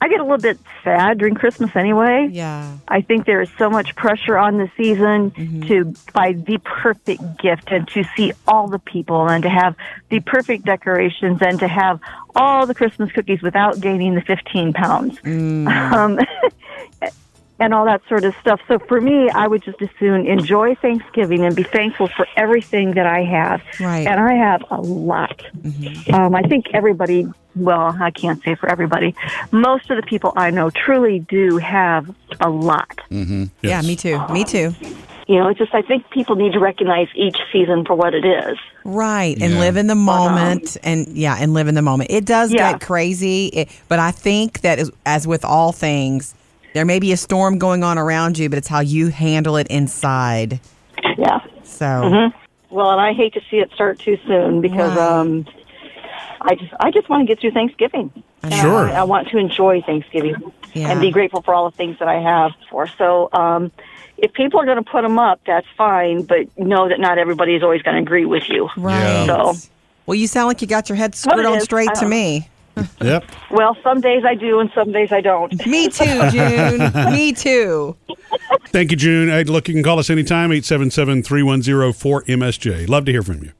[0.00, 2.28] I get a little bit sad during Christmas anyway.
[2.32, 2.76] yeah.
[2.88, 5.30] I think there is so much pressure on the season
[5.68, 9.76] to buy the perfect gift and to see all the people and to have
[10.08, 12.00] the perfect decorations and to have
[12.34, 15.18] all the Christmas cookies without gaining the 15 pounds.
[15.24, 16.18] Um,
[17.62, 18.60] and all that sort of stuff.
[18.66, 22.92] So for me, I would just as soon enjoy Thanksgiving and be thankful for everything
[22.92, 23.62] that I have.
[23.78, 24.06] Right.
[24.06, 25.40] And I have a lot.
[25.58, 26.12] Mm-hmm.
[26.14, 29.14] Um, I think everybody, well, I can't say for everybody,
[29.52, 32.98] most of the people I know truly do have a lot.
[33.10, 33.44] Mm-hmm.
[33.62, 34.20] Yeah, me too.
[34.28, 34.74] Me too.
[34.84, 34.96] Um,
[35.28, 38.24] you know, it's just I think people need to recognize each season for what it
[38.24, 38.58] is.
[38.84, 39.40] Right.
[39.40, 39.60] And Yeah.
[39.60, 40.76] live in the um, moment.
[40.82, 42.10] and yeah, and live in the moment.
[42.10, 42.72] It does Yeah.
[42.72, 43.46] get crazy.
[43.46, 46.34] It, but I think that as, as with all things,
[46.74, 49.66] there may be a storm going on around you, but it's how you handle it
[49.68, 50.60] inside.
[51.18, 51.40] Yeah.
[51.64, 52.30] So,
[52.70, 54.98] Well, and I hate to see it start too soon because Right.
[55.20, 55.46] um,
[56.40, 58.10] I just I just want to get through Thanksgiving.
[58.50, 58.88] Sure.
[58.88, 60.34] I, I want to enjoy Thanksgiving
[60.74, 60.90] Yeah.
[60.90, 62.86] and be grateful for all the things that I have for.
[62.98, 63.70] So, um,
[64.18, 67.54] if people are going to put them up, that's fine, but know that not everybody
[67.54, 68.68] is always going to agree with you.
[68.76, 69.26] right.
[69.26, 69.54] So,
[70.06, 72.48] Well, you sound like you got your head screwed on is, straight to me.
[73.02, 73.24] Yep.
[73.50, 75.52] well, some days I do and some days I don't.
[75.66, 76.78] Me too, June.
[77.12, 77.96] me too.
[78.68, 79.28] Thank you, June.
[79.28, 82.88] Hey, look, you can call us anytime, 877-310-4MSJ.
[82.88, 83.52] Love to hear from you.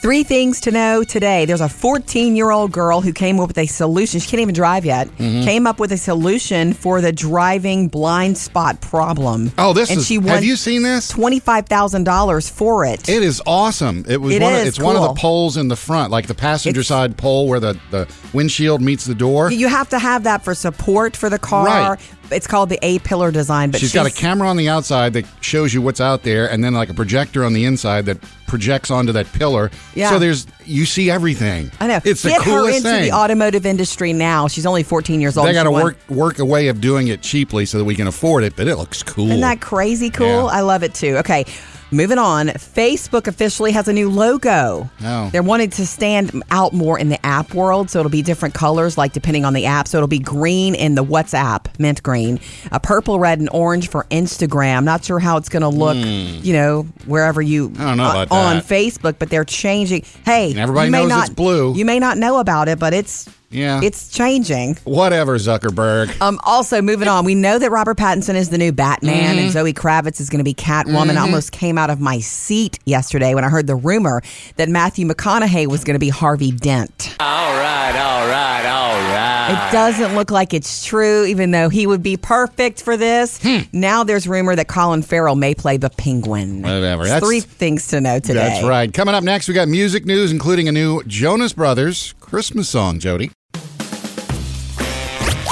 [0.00, 1.44] Three things to know today.
[1.44, 4.18] There's a 14 year old girl who came up with a solution.
[4.18, 5.08] She can't even drive yet.
[5.08, 5.42] Mm-hmm.
[5.44, 9.52] Came up with a solution for the driving blind spot problem.
[9.58, 10.06] Oh, this and is.
[10.06, 11.08] she won have you seen this?
[11.08, 13.10] twenty five thousand dollars for it.
[13.10, 14.06] It is awesome.
[14.08, 14.54] It was It one.
[14.54, 17.18] is of, it's one of the poles in the front, like the passenger It's- side
[17.18, 19.52] pole where the, the windshield meets the door.
[19.52, 21.66] you have to have that for support for the car.
[21.66, 22.00] Right.
[22.30, 23.70] It's called the A pillar design.
[23.70, 26.62] But she's got a camera on the outside that shows you what's out there, and
[26.62, 29.70] then like a projector on the inside that projects onto that pillar.
[29.94, 30.10] Yeah.
[30.10, 31.70] So there's you see everything.
[31.80, 32.00] I know.
[32.04, 33.10] It's Get the coolest her into thing.
[33.10, 34.48] the automotive industry now.
[34.48, 35.46] She's only 14 years old.
[35.46, 38.06] they got to work work a way of doing it cheaply so that we can
[38.06, 39.28] afford it, but it looks cool.
[39.28, 40.26] Isn't that crazy cool?
[40.26, 40.44] Yeah.
[40.46, 41.16] I love it too.
[41.18, 41.44] Okay.
[41.92, 44.88] Moving on, Facebook officially has a new logo.
[45.02, 45.30] Oh.
[45.30, 48.96] They're wanting to stand out more in the app world, so it'll be different colors,
[48.96, 49.88] like depending on the app.
[49.88, 52.38] So it'll be green in the WhatsApp, mint green,
[52.70, 54.84] a purple, red, and orange for Instagram.
[54.84, 57.80] Not sure how it's going to look, you know, wherever you Hmm.
[57.80, 58.64] I don't know uh, about on that.
[58.64, 60.04] Facebook, but they're changing.
[60.24, 61.74] Hey, Everybody you may knows not, it's blue.
[61.74, 63.80] You may not know about it, but it's Yeah.
[63.82, 64.76] it's changing.
[64.84, 66.20] Whatever, Zuckerberg.
[66.20, 69.38] Um, also, moving on, we know that Robert Pattinson is the new Batman Mm-hmm.
[69.44, 71.16] and Zoe Kravitz is going to be Catwoman.
[71.16, 74.22] I almost came out of my seat yesterday when I heard the rumor
[74.56, 77.16] that Matthew McConaughey was going to be Harvey Dent.
[77.20, 79.68] All right, all right, all right.
[79.68, 83.40] It doesn't look like it's true, even though he would be perfect for this.
[83.42, 83.58] Hmm.
[83.72, 86.62] Now there's rumor that Colin Farrell may play the Penguin.
[86.62, 87.04] Whatever.
[87.04, 88.34] That's- three things to know today.
[88.34, 88.92] That's right.
[88.92, 93.32] Coming up next, we got music news, including a new Jonas Brothers Christmas song, Jody.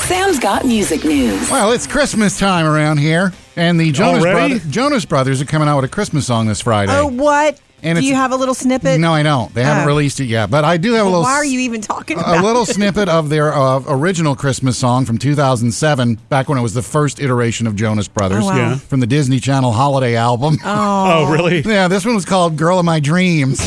[0.09, 1.51] Sam's got music news.
[1.51, 4.55] Well, it's Christmas time around here, and the Jonas, Already?
[4.55, 6.93] Brothers, Jonas Brothers are coming out with a Christmas song this Friday.
[6.97, 7.61] Oh, what?
[7.83, 8.99] And Do you have a little snippet?
[8.99, 9.53] no, I don't.
[9.55, 9.87] They haven't Oh.
[9.89, 11.23] released it yet, but I do have a little.
[11.25, 12.69] Why are you even talking a little it?
[12.69, 17.21] snippet of their uh, original Christmas song from 2007, back when it was the first
[17.21, 18.57] iteration of Jonas Brothers, Oh, wow.
[18.57, 18.75] Yeah.
[18.77, 20.57] from the Disney Channel holiday album.
[20.65, 21.61] Oh, really?
[21.61, 23.61] yeah, this one was called "Girl of My Dreams."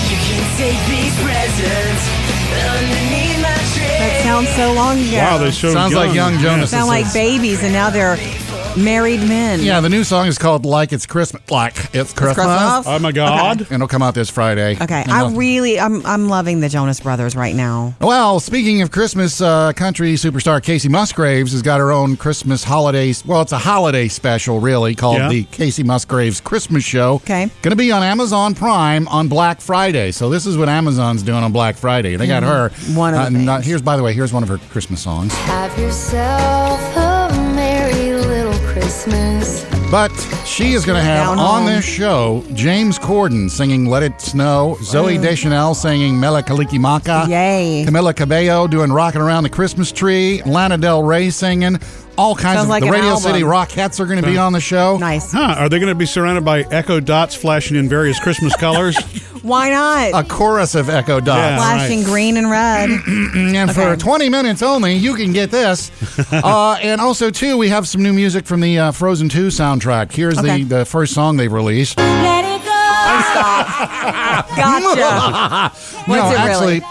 [4.01, 5.17] That sounds so long ago.
[5.17, 6.71] Wow, they so Sounds like young Jonas.
[6.71, 8.17] sound like babies, and now they're
[8.77, 9.61] married men.
[9.61, 12.35] Yeah, the new song is called "Like It's Christmas." Like it's Christmas.
[12.45, 12.87] Christmas?
[12.87, 13.61] Oh my God!
[13.61, 14.77] And it'll come out this Friday.
[14.81, 17.93] Okay, And I it'll- really, I'm, I'm loving the Jonas Brothers right now.
[17.99, 23.13] Well, speaking of Christmas, uh, country superstar Kacey Musgraves has got her own Christmas holiday.
[23.25, 25.29] Well, it's a holiday special, really, called Yeah.
[25.29, 27.15] the Kacey Musgraves Christmas Show.
[27.15, 27.49] Okay.
[27.61, 30.11] Going to be on Amazon Prime on Black Friday.
[30.11, 32.15] So this is what Amazon's doing on Black Friday.
[32.15, 32.69] They got her.
[32.69, 32.95] Mm-hmm.
[32.95, 33.65] One of the uh, and, uh, things.
[33.67, 35.33] here's, by the way, here's one of her Christmas songs.
[35.33, 37.20] Have yourself a merry little
[39.01, 39.65] Christmas.
[39.89, 40.11] But
[40.45, 41.65] she is going to have Down on home.
[41.65, 45.21] this show James Corden singing "Let It Snow," Zoe mm.
[45.21, 47.83] Deschanel singing "Mele Kalikimaka," Yay.
[47.87, 51.79] Camila Cabello doing "Rocking Around the Christmas Tree," Lana Del Rey singing.
[52.17, 53.23] All kinds Sounds of like the an Radio album.
[53.23, 54.97] City Rockettes are going to be on the show.
[54.97, 55.31] Nice.
[55.31, 55.55] Huh?
[55.57, 58.97] Are they going to be surrounded by echo dots flashing in various Christmas colors?
[59.41, 60.23] Why not?
[60.23, 61.39] A chorus of Echo Dots.
[61.39, 61.57] Yeah.
[61.57, 62.07] Flashing right.
[62.07, 62.89] green and red.
[63.51, 65.89] And for 20 minutes only, you can get this.
[66.31, 70.11] uh, and also, too, we have some new music from the uh, Frozen 2 soundtrack.
[70.11, 70.63] Here's Okay.
[70.63, 71.97] the, the first song they've released.
[71.97, 72.67] Let it go.
[74.55, 75.69] Gotcha.
[76.05, 76.85] What's no, it actually, really?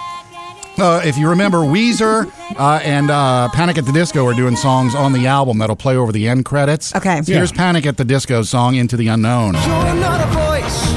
[0.80, 4.94] Uh, if you remember, Weezer uh, and uh, Panic at the Disco are doing songs
[4.94, 6.94] on the album that'll play over the end credits.
[6.94, 7.22] Okay.
[7.22, 10.92] So Here's Panic at the Disco song "Into the Unknown." You're not a voice.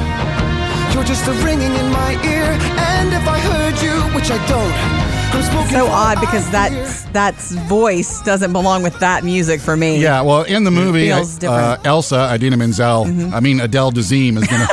[0.93, 2.43] You're just a ringing in my ear.
[2.95, 5.12] And if I heard you, which I don't, I'm spoken
[5.73, 6.85] So odd because that hear.
[7.13, 7.33] that
[7.67, 9.99] voice doesn't belong with that music for me.
[9.99, 11.79] Yeah, well, in the movie, feels uh, different.
[11.79, 11.87] Mm-hmm.
[11.87, 14.67] Elsa Idina Menzel, I mean Adele Dazeem is gonna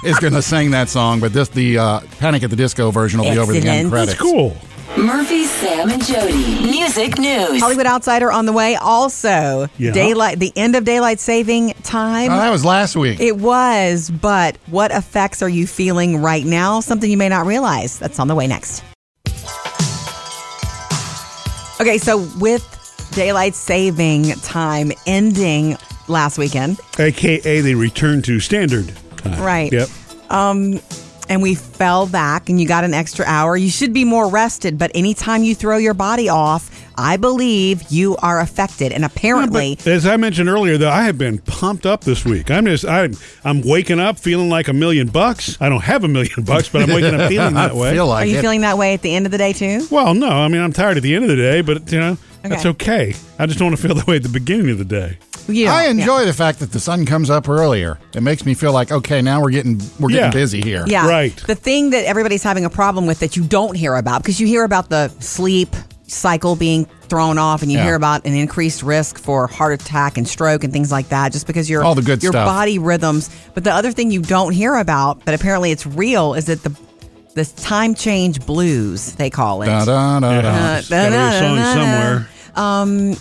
[0.04, 3.30] is gonna sing that song, but this the uh, Panic at the Disco version will
[3.30, 4.14] be over the end credits.
[4.14, 4.56] That's cool.
[4.96, 6.62] Murphy, Sam, and Jody.
[6.70, 7.60] Music news.
[7.60, 8.74] Hollywood Outsider on the way.
[8.76, 9.92] Also, Yeah.
[9.92, 10.38] daylight.
[10.40, 12.30] The end of daylight saving time.
[12.32, 13.18] Oh, that was last week.
[13.20, 16.80] It was, but what effects are you feeling right now?
[16.80, 17.98] Something you may not realize.
[17.98, 18.82] That's on the way next.
[21.80, 22.64] Okay, so with
[23.14, 25.76] daylight saving time ending
[26.08, 29.42] last weekend, AKA they return to standard time.
[29.42, 29.72] Right.
[29.72, 29.88] Yep.
[30.30, 30.80] um,
[31.28, 34.78] and we fell back and you got an extra hour, you should be more rested.
[34.78, 38.92] But anytime you throw your body off, I believe you are affected.
[38.92, 42.50] And apparently, But as I mentioned earlier, though, I have been pumped up this week.
[42.50, 45.56] I'm just, I'm, I'm waking up feeling like a million bucks.
[45.60, 47.90] I don't have a million bucks, but I'm waking up feeling that way.
[47.90, 48.40] I feel are you it.
[48.40, 49.86] feeling that way at the end of the day too?
[49.90, 52.16] well, no, I mean, I'm tired at the end of the day, but you know,
[52.42, 53.08] that's Okay.
[53.10, 53.14] okay.
[53.38, 55.18] I just don't want to feel that way at the beginning of the day.
[55.48, 56.02] You I don't- yeah.
[56.04, 57.98] enjoy the fact that the sun comes up earlier.
[58.14, 60.30] It makes me feel like okay, now we're getting we're getting Yeah.
[60.30, 60.84] busy here.
[60.86, 61.08] Yeah.
[61.08, 61.36] Right.
[61.46, 64.46] The thing that everybody's having a problem with that you don't hear about because you
[64.46, 65.74] hear about the sleep
[66.06, 67.84] cycle being thrown off and you Yeah.
[67.84, 71.46] hear about an increased risk for heart attack and stroke and things like that just
[71.46, 72.46] because your All the good your stuff.
[72.46, 73.30] body rhythms.
[73.54, 76.72] But the other thing you don't hear about, but apparently it's real, is that the
[77.34, 79.66] the time change blues they call it.
[79.66, 80.48] Da, da, da, da.
[80.48, 82.28] Uh, It's gotta be a song somewhere.
[82.54, 83.16] Um,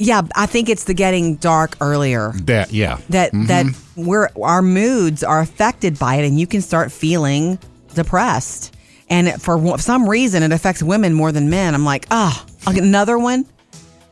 [0.00, 2.32] yeah, I think it's the getting dark earlier.
[2.44, 3.00] That yeah.
[3.10, 7.58] that that we're our moods are affected by it and you can start feeling
[7.94, 8.74] depressed.
[9.10, 11.74] And for some reason it affects women more than men.
[11.74, 13.44] I'm like ah another one?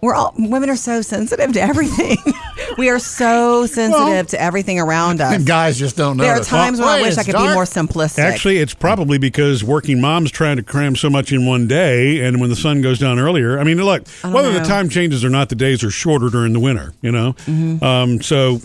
[0.03, 2.19] We're all women are so sensitive to everything
[2.77, 6.25] we are so sensitive to everything around us And guys just don't know.
[6.25, 9.65] there are times when i wish i could be more simplistic Actually, it's probably because
[9.65, 12.99] working moms trying to cram so much in one day, and when the sun goes
[12.99, 13.59] down earlier.
[13.59, 16.53] I mean, look, don't whether the time changes or not, the days are shorter during
[16.53, 16.93] the winter.
[17.01, 17.83] You know, Mm-hmm.
[17.85, 18.61] um, so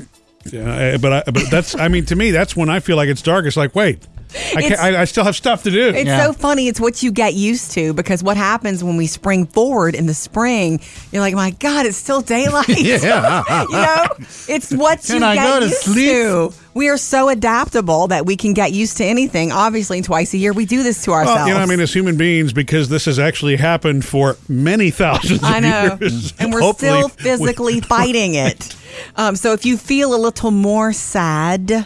[0.46, 3.22] Yeah, but I, but that's I mean to me that's when I feel like it's
[3.22, 3.46] dark.
[3.46, 5.90] It's like wait, I, I, I still have stuff to do.
[5.90, 6.68] It's so funny.
[6.68, 10.14] It's what you get used to because what happens when we spring forward in the
[10.14, 10.80] spring,
[11.12, 12.68] you're like, my God, it's still daylight.
[12.84, 13.44] Yeah.
[13.70, 14.06] you know,
[14.48, 16.08] it's what Can you I get go to used sleep?
[16.12, 16.54] to.
[16.74, 19.52] We are so adaptable that we can get used to anything.
[19.52, 21.40] Obviously, twice a year we do this to ourselves.
[21.42, 24.90] Well, you know, I mean, as human beings, because this has actually happened for many
[24.90, 25.98] thousands I of know.
[26.02, 26.34] years.
[26.40, 28.76] And we're Hopefully still we- physically fighting it.
[29.16, 31.86] Um, so if you feel a little more sad,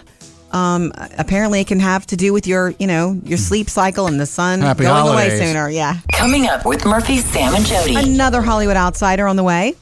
[0.51, 4.19] um, apparently it can have to do with your, you know, your sleep cycle and
[4.19, 5.39] the sun Happy going holidays.
[5.39, 5.69] away sooner.
[5.69, 5.97] Yeah.
[6.13, 7.95] Coming up with Murphy, Sam, and Jody.
[7.95, 9.75] Another Hollywood outsider on the way.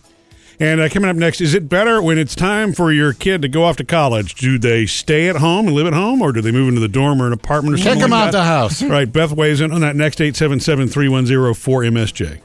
[0.60, 3.50] And uh, coming up next, is it better when it's time for your kid to
[3.50, 4.36] go off to college?
[4.36, 6.88] Do they stay at home and live at home, or do they move into the
[6.88, 8.38] dorm or an apartment or Kick something them like out that?
[8.40, 8.82] the house.
[8.82, 9.12] Right.
[9.12, 12.42] Beth weighs in on that next 877 310 4MSJ.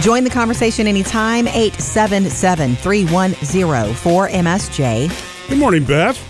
[0.00, 5.37] Join the conversation anytime, 877 310 4MSJ.
[5.48, 6.22] Good morning, Beth.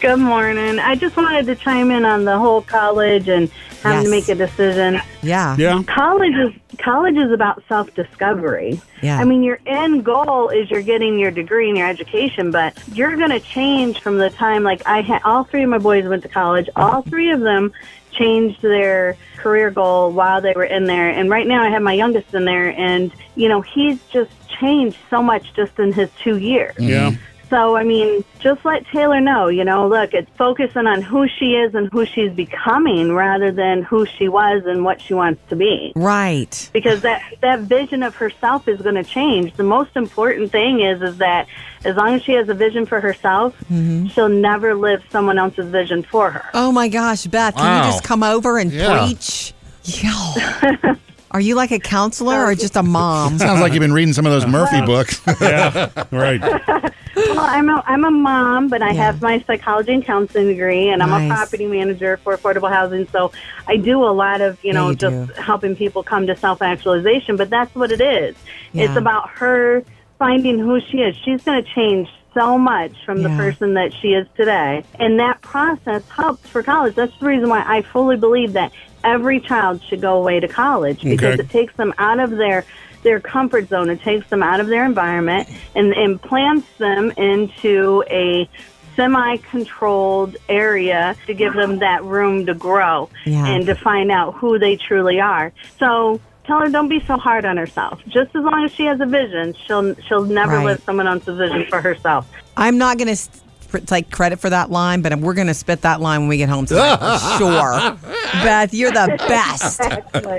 [0.00, 0.80] Good morning.
[0.80, 3.48] I just wanted to chime in on the whole college and
[3.82, 5.00] having to make a decision.
[5.22, 5.54] Yeah.
[5.56, 5.80] Yeah.
[5.84, 8.80] College is college is about self discovery.
[9.02, 9.18] Yeah.
[9.18, 13.16] I mean, your end goal is you're getting your degree and your education, but you're
[13.16, 14.64] going to change from the time.
[14.64, 16.68] Like I had, all three of my boys went to college.
[16.74, 17.72] All three of them
[18.10, 21.08] changed their career goal while they were in there.
[21.08, 24.98] And right now, I have my youngest in there, and you know, he's just changed
[25.08, 26.74] so much just in his two years.
[26.78, 27.10] Yeah.
[27.10, 27.22] Mm-hmm.
[27.52, 31.52] So, I mean, just let Taylor know, you know, look, it's focusing on who she
[31.52, 35.56] is and who she's becoming rather than who she was and what she wants to
[35.56, 35.92] be.
[35.94, 36.70] Right.
[36.72, 39.52] Because that, that vision of herself is going to change.
[39.52, 41.46] The most important thing is, is that
[41.84, 44.06] as long as she has a vision for herself, mm-hmm.
[44.06, 46.48] she'll never live someone else's vision for her.
[46.54, 49.04] Oh my gosh, Beth, can you just come over and Yeah.
[49.04, 49.52] preach?
[49.84, 50.94] Yeah.
[51.32, 53.38] Are you like a counselor or just a mom?
[53.38, 55.20] Sounds like you've been reading some of those Murphy books.
[55.40, 55.90] Yeah.
[56.10, 56.92] right.
[57.14, 59.04] Well, I'm a, I'm a mom, but I Yeah.
[59.04, 61.30] have my psychology and counseling degree, and I'm Nice.
[61.30, 63.06] a property manager for affordable housing.
[63.08, 63.32] So
[63.66, 65.40] I do a lot of, you Yeah, know, you just do.
[65.42, 67.36] helping people come to self actualization.
[67.36, 68.34] But that's what it is.
[68.74, 69.82] It's about her
[70.18, 71.14] finding who she is.
[71.24, 74.84] She's going to change so much from the person that she is today.
[74.98, 76.94] And that process helps for college.
[76.94, 78.72] That's the reason why I fully believe that
[79.04, 81.42] every child should go away to college because Okay.
[81.42, 82.64] it takes them out of their
[83.02, 83.90] their comfort zone.
[83.90, 88.48] It takes them out of their environment and implants them into a
[88.94, 93.46] semi-controlled area to give them that room to grow Yeah.
[93.46, 95.52] and to find out who they truly are.
[95.78, 98.00] So tell her don't be so hard on herself.
[98.08, 100.64] Just as long as she has a vision, she'll she'll never Right.
[100.66, 102.28] live someone else's vision for herself.
[102.56, 106.00] I'm not going to take credit for that line, but we're going to spit that
[106.00, 107.98] line when we get home tonight for sure.
[108.42, 109.80] Beth, you're the best.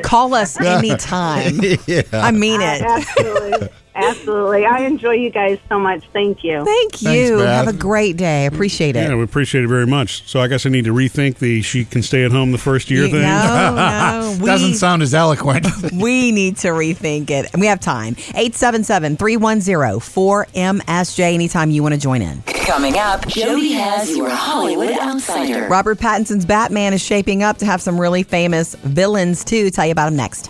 [0.03, 1.59] Call us anytime.
[2.13, 2.81] I mean it.
[2.83, 3.69] Absolutely.
[3.95, 4.65] Absolutely.
[4.65, 6.03] I enjoy you guys so much.
[6.13, 6.63] Thank you.
[6.65, 7.37] Thank you.
[7.37, 7.65] Beth.
[7.65, 8.45] Have a great day.
[8.45, 9.07] Appreciate it.
[9.07, 10.27] Yeah, we appreciate it very much.
[10.27, 12.89] So I guess I need to rethink the she can stay at home the first
[12.89, 13.21] year You- thing.
[13.21, 14.19] No, no.
[14.43, 15.67] We, Doesn't sound as eloquent.
[15.93, 17.51] we need to rethink it.
[17.53, 18.15] And we have time.
[18.35, 22.41] 877 310 4MSJ anytime you want to join in.
[22.43, 25.67] Coming up, Jody has your Hollywood Outsider.
[25.67, 29.69] Robert Pattinson's Batman is shaping up to have some really famous villains too.
[29.69, 30.49] Tell you about him next.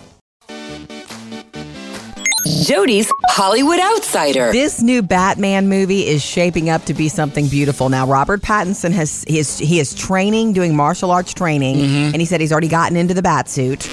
[2.44, 4.52] Jody's Hollywood Outsider.
[4.52, 7.88] This new Batman movie is shaping up to be something beautiful.
[7.88, 12.24] Now, Robert Pattinson has he is he is training, doing martial arts training, and he
[12.26, 13.88] said he's already gotten into the bat suit.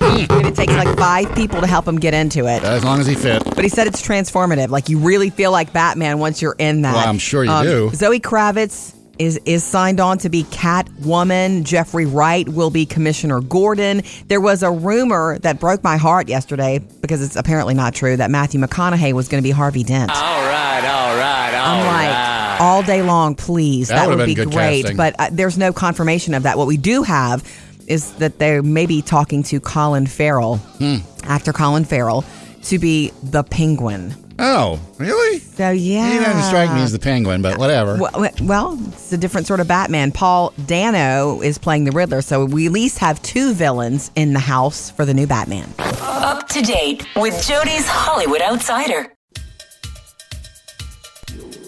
[0.00, 2.62] and it takes like five people to help him get into it.
[2.62, 3.42] as long as he fit.
[3.44, 4.68] But he said it's transformative.
[4.68, 6.90] Like you really feel like Batman once you're in that.
[6.90, 7.90] Um, Well, I'm sure you do.
[7.94, 11.62] Zoe Kravitz is is signed on to be Catwoman.
[11.64, 14.02] Jeffrey Wright will be Commissioner Gordon.
[14.28, 18.30] There was a rumor that broke my heart yesterday because it's apparently not true that
[18.30, 20.10] Matthew McConaughey was going to be Harvey Dent.
[20.10, 22.58] All right, all right, all I'm like right.
[22.60, 23.88] all day long, please.
[23.88, 24.82] That That, would've be great.
[24.82, 24.96] casting.
[24.96, 26.58] But uh, there's no confirmation of that.
[26.58, 27.42] What we do have
[27.86, 30.96] is that they may be talking to Colin Farrell, Hmm.
[31.24, 32.24] actor Colin Farrell,
[32.64, 34.14] to be the Penguin.
[34.38, 35.38] Oh, really?
[35.38, 37.98] So yeah, He doesn't strike me as the penguin, but whatever.
[37.98, 40.12] Well, well, it's a different sort of Batman.
[40.12, 44.40] Paul Dano is playing the Riddler, so we at least have two villains in the
[44.40, 45.68] house for the new Batman.
[45.78, 49.12] Up to date with Jody's Hollywood Outsider.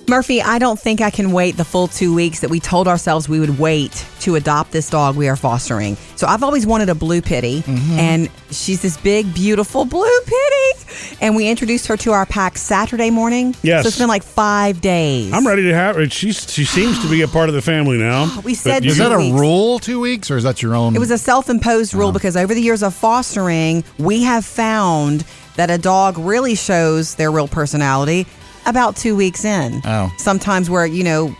[0.06, 3.26] Murphy, I don't think I can wait the full two weeks that we told ourselves
[3.28, 5.96] we would wait to adopt this dog we are fostering.
[6.16, 7.92] So I've always wanted a blue pitty, Mm-hmm.
[7.98, 11.16] and she's this big, beautiful blue pitty.
[11.22, 13.54] And we introduced her to our pack Saturday morning.
[13.62, 13.82] Yes.
[13.84, 15.32] So it's been like five days.
[15.32, 16.08] I'm ready to have her.
[16.10, 18.40] She's, she seems to be a part of the family now.
[18.44, 19.38] We said you- Is that a weeks.
[19.40, 20.94] rule, two weeks, or is that your own?
[20.94, 25.24] It was a self imposed rule because over the years of fostering, we have found
[25.56, 28.26] that a dog really shows their real personality
[28.66, 29.80] about two weeks in.
[29.84, 30.12] Oh.
[30.16, 31.34] Sometimes where, you know,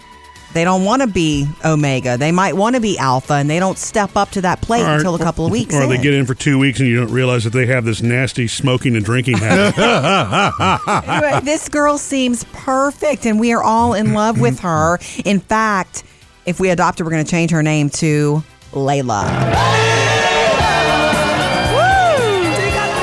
[0.53, 2.17] they don't want to be Omega.
[2.17, 4.95] They might want to be Alpha, and they don't step up to that plate Or-
[4.95, 5.89] until a couple of weeks Or in.
[5.89, 8.47] they get in for two weeks and you don't realize that they have this nasty
[8.47, 9.75] smoking and drinking habit.
[11.09, 14.99] Anyway, this girl seems perfect, and we are all in love with her.
[15.25, 16.05] In fact,
[16.47, 18.43] if we adopt her, we're going to change her name to
[18.73, 19.25] Layla.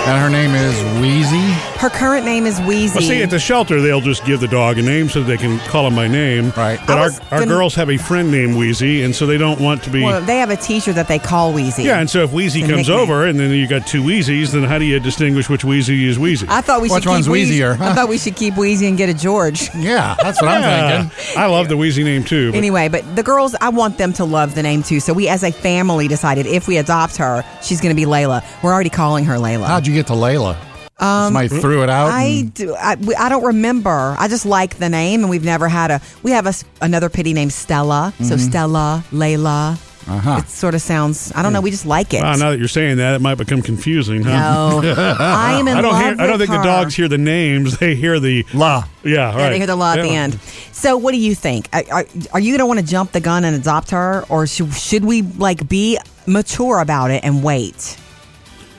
[0.07, 1.53] And her name is Wheezy.
[1.81, 2.99] Her current name is Wheezy.
[2.99, 5.57] Well, see, at the shelter, they'll just give the dog a name so they can
[5.61, 6.51] call him by name.
[6.55, 6.79] Right.
[6.85, 9.81] But our, our gonna- girls have a friend named Wheezy, and so they don't want
[9.85, 10.03] to be.
[10.03, 11.81] well, they have a teacher that they call Wheezy.
[11.81, 12.99] yeah, and so if Wheezy The comes nickname.
[12.99, 16.19] over and then you got two Wheezies, then how do you distinguish which Wheezy is
[16.19, 16.45] Wheezy?
[16.49, 17.59] I thought we Which should keep one's Wheezy.
[17.63, 17.77] Wheezier?
[17.81, 19.69] I thought we should keep Wheezy and get a George.
[19.81, 21.35] Yeah, that's what I'm thinking.
[21.35, 22.51] I love the Wheezy name too.
[22.51, 24.99] but- Anyway, but the girls, I want them to love the name too.
[24.99, 28.43] So we, as a family, decided if we adopt her, she's going to be Layla.
[28.61, 29.65] We're already calling her Layla.
[29.65, 30.55] How'd you get to Layla?
[31.01, 32.07] Somebody threw it out.
[32.07, 32.75] Um, I and- do.
[32.75, 34.15] I, we- I don't remember.
[34.19, 36.01] I just like the name, and we've never had a.
[36.23, 38.13] We have a, another pitty named Stella.
[38.23, 39.73] So Stella, Layla.
[39.73, 39.87] Mm-hmm.
[40.11, 40.39] Uh-huh.
[40.43, 41.31] It sort of sounds.
[41.35, 41.61] I don't know.
[41.61, 42.23] We just like it.
[42.23, 44.81] Wow, now that you're saying that, it might become confusing, huh?
[44.81, 44.81] no,
[45.19, 46.11] I am in I don't love hear.
[46.13, 48.83] I don't with think the dogs hear the names; they hear the La.
[49.03, 49.37] Yeah, right.
[49.37, 50.23] Yeah, they hear the law at the Yeah.
[50.23, 50.39] end.
[50.71, 51.69] So, what do you think?
[51.71, 54.47] Are, are, are you going to want to jump the gun and adopt her, or
[54.47, 57.95] should, should we like be mature about it and wait?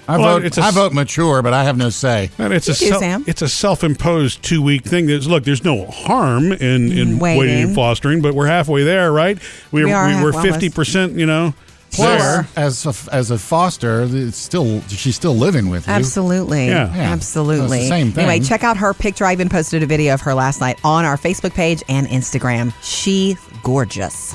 [0.08, 0.44] I Well, vote.
[0.44, 2.30] it's a I s- vote mature, but I have no say.
[2.38, 3.24] And it's a You do, self, Sam.
[3.26, 5.06] it's a self-imposed two-week thing.
[5.06, 7.38] There's, look, there's no harm in, in mm, Waiting.
[7.38, 7.62] waiting.
[7.64, 9.38] and fostering, but we're halfway there, right?
[9.70, 11.54] We're We are we, we're fifty percent, you know.
[11.92, 12.48] Plus, there.
[12.56, 15.92] as a, as a foster, it's still she's still living with you.
[15.92, 16.66] Absolutely.
[16.68, 16.94] Yeah.
[16.96, 17.12] Yeah.
[17.12, 17.80] Absolutely.
[17.80, 18.24] It's the same thing.
[18.28, 19.26] Anyway, check out her picture.
[19.26, 22.72] I even posted a video of her last night on our Facebook page and Instagram.
[22.82, 24.34] She's gorgeous.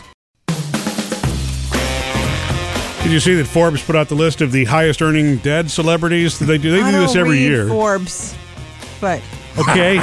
[3.07, 6.37] Did you see that Forbes put out the list of the highest earning dead celebrities?
[6.39, 6.71] They do.
[6.71, 7.65] They I do this don't every year.
[7.65, 8.35] Forbes,
[8.99, 9.21] but
[9.57, 9.95] Okay.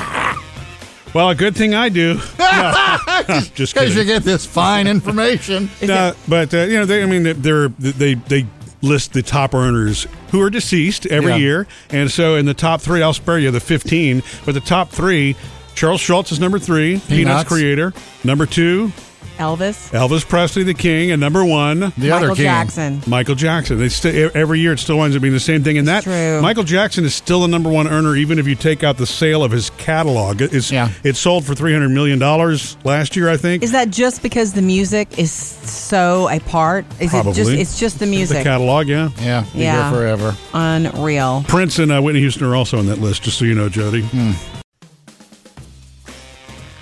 [1.12, 2.18] well, a good thing I do.
[2.38, 5.68] No, just Because you get this fine information.
[5.82, 7.02] No, but uh, you know, they.
[7.02, 8.46] I mean, they're they they
[8.80, 11.36] list the top earners who are deceased every Yeah.
[11.36, 14.88] year, and so in the top three, I'll spare you the fifteen, but the top
[14.88, 15.36] three.
[15.74, 17.48] Charles Schulz is number three, Peanuts, Peanuts.
[17.48, 17.92] creator.
[18.24, 18.92] Number two,
[19.38, 22.44] Elvis, Elvis Presley, the king, and number one, The Michael other king.
[22.44, 23.02] Jackson.
[23.06, 23.78] Michael Jackson.
[23.78, 26.40] They st- every year it still winds up being the same thing, and that true.
[26.40, 29.42] Michael Jackson is still the number one earner, even if you take out the sale
[29.42, 30.40] of his catalog.
[30.40, 30.90] It's Yeah.
[31.02, 33.62] it sold for three hundred million dollars last year, I think.
[33.62, 36.84] Is that just because the music is so a part?
[37.00, 37.32] Is Probably.
[37.32, 38.28] it just it's just the music?
[38.28, 38.44] the music?
[38.44, 38.86] catalog?
[38.88, 39.10] Yeah.
[39.20, 39.90] Yeah, be Yeah.
[39.90, 40.36] here forever.
[40.54, 41.44] Unreal.
[41.48, 44.04] Prince and uh, Whitney Houston are also on that list, just so you know, Jody.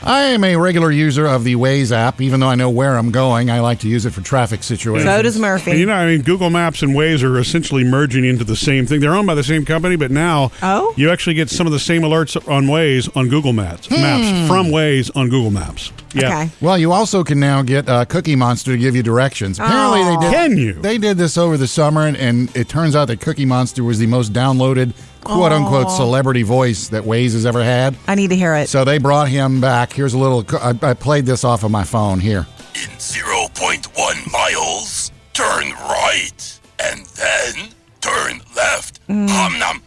[0.04, 2.20] I am a regular user of the Waze app.
[2.20, 5.08] Even though I know where I'm going, I like to use it for traffic situations.
[5.08, 5.70] So does Murphy.
[5.72, 8.86] And you know, I mean, Google Maps and Waze are essentially merging into the same
[8.86, 9.00] thing.
[9.00, 10.92] They're owned by the same company, but now Oh?
[10.96, 14.66] you actually get some of the same alerts on Waze on Google Maps, maps from
[14.66, 15.92] Waze on Google Maps.
[16.14, 16.26] Yeah.
[16.28, 16.50] Okay.
[16.60, 19.58] Well, you also can now get uh, Cookie Monster to give you directions.
[19.58, 20.20] Apparently, Aw.
[20.20, 20.32] they did.
[20.34, 20.72] Can you?
[20.74, 23.98] They did this over the summer, and, and it turns out that Cookie Monster was
[23.98, 24.92] the most downloaded
[25.24, 27.96] "quote unquote" celebrity voice that Waze has ever had.
[28.06, 28.68] I need to hear it.
[28.68, 29.92] So they brought him back.
[29.92, 30.44] Here's a little.
[30.58, 32.46] I, I played this off of my phone here.
[32.74, 37.68] In 0.1 miles, turn right, and then
[38.00, 39.06] turn left.
[39.08, 39.28] Mm.
[39.28, 39.81] Hum nom, nom nom nom.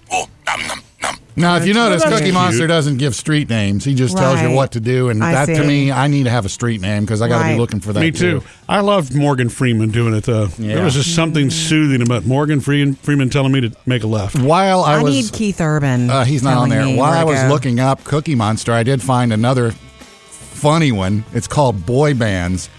[1.38, 2.33] Now, if you notice, Cookie cute.
[2.33, 3.83] Monster doesn't give street names.
[3.83, 4.55] He just tells you Right.
[4.55, 5.67] what to do, and I that to see.
[5.67, 7.53] me, I need to have a street name because I got to Right.
[7.55, 7.99] be looking for that.
[7.99, 8.41] Me too.
[8.69, 10.47] I loved Morgan Freeman doing it though.
[10.57, 10.75] Yeah.
[10.75, 14.39] There was just something soothing about Morgan Freeman, Freeman telling me to make a left.
[14.39, 16.09] While I, I, was, need Keith Urban.
[16.09, 16.86] Uh, he's not on telling there.
[16.86, 17.47] me While where I to was go.
[17.49, 19.73] looking up Cookie Monster, I did find another
[20.29, 21.25] funny one.
[21.33, 22.69] It's called boy bands.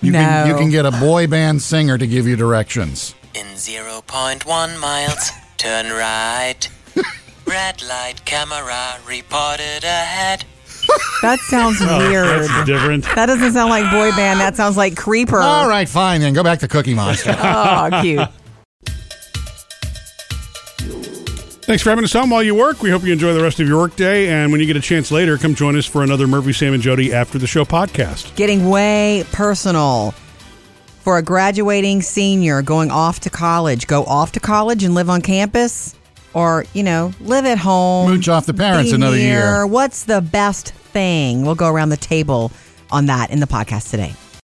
[0.00, 0.52] You can No.
[0.54, 3.14] you can get a boy band singer to give you directions.
[3.34, 6.68] In 0.1 miles, turn right.
[7.48, 10.44] Red light camera reported ahead.
[11.22, 12.26] That sounds Oh, weird.
[12.26, 13.04] That's different.
[13.14, 14.40] That doesn't sound like boy band.
[14.40, 15.40] That sounds like creeper.
[15.40, 16.32] All right, fine then.
[16.34, 17.34] Go back to Cookie Monster.
[17.38, 18.28] Oh, cute.
[21.62, 22.80] Thanks for having us on while you work.
[22.82, 24.28] We hope you enjoy the rest of your workday.
[24.28, 26.82] And when you get a chance later, come join us for another Murphy, Sam, and
[26.82, 28.34] Jody after the show podcast.
[28.36, 30.12] Getting way personal.
[31.00, 35.20] For a graduating senior going off to college, go off to college and live on
[35.20, 35.94] campus,
[36.34, 38.10] or you know, live at home.
[38.10, 39.40] Mooch off the parents another near.
[39.40, 39.66] year.
[39.66, 41.42] What's the best thing?
[41.42, 42.52] We'll go around the table
[42.90, 44.14] on that in the podcast today.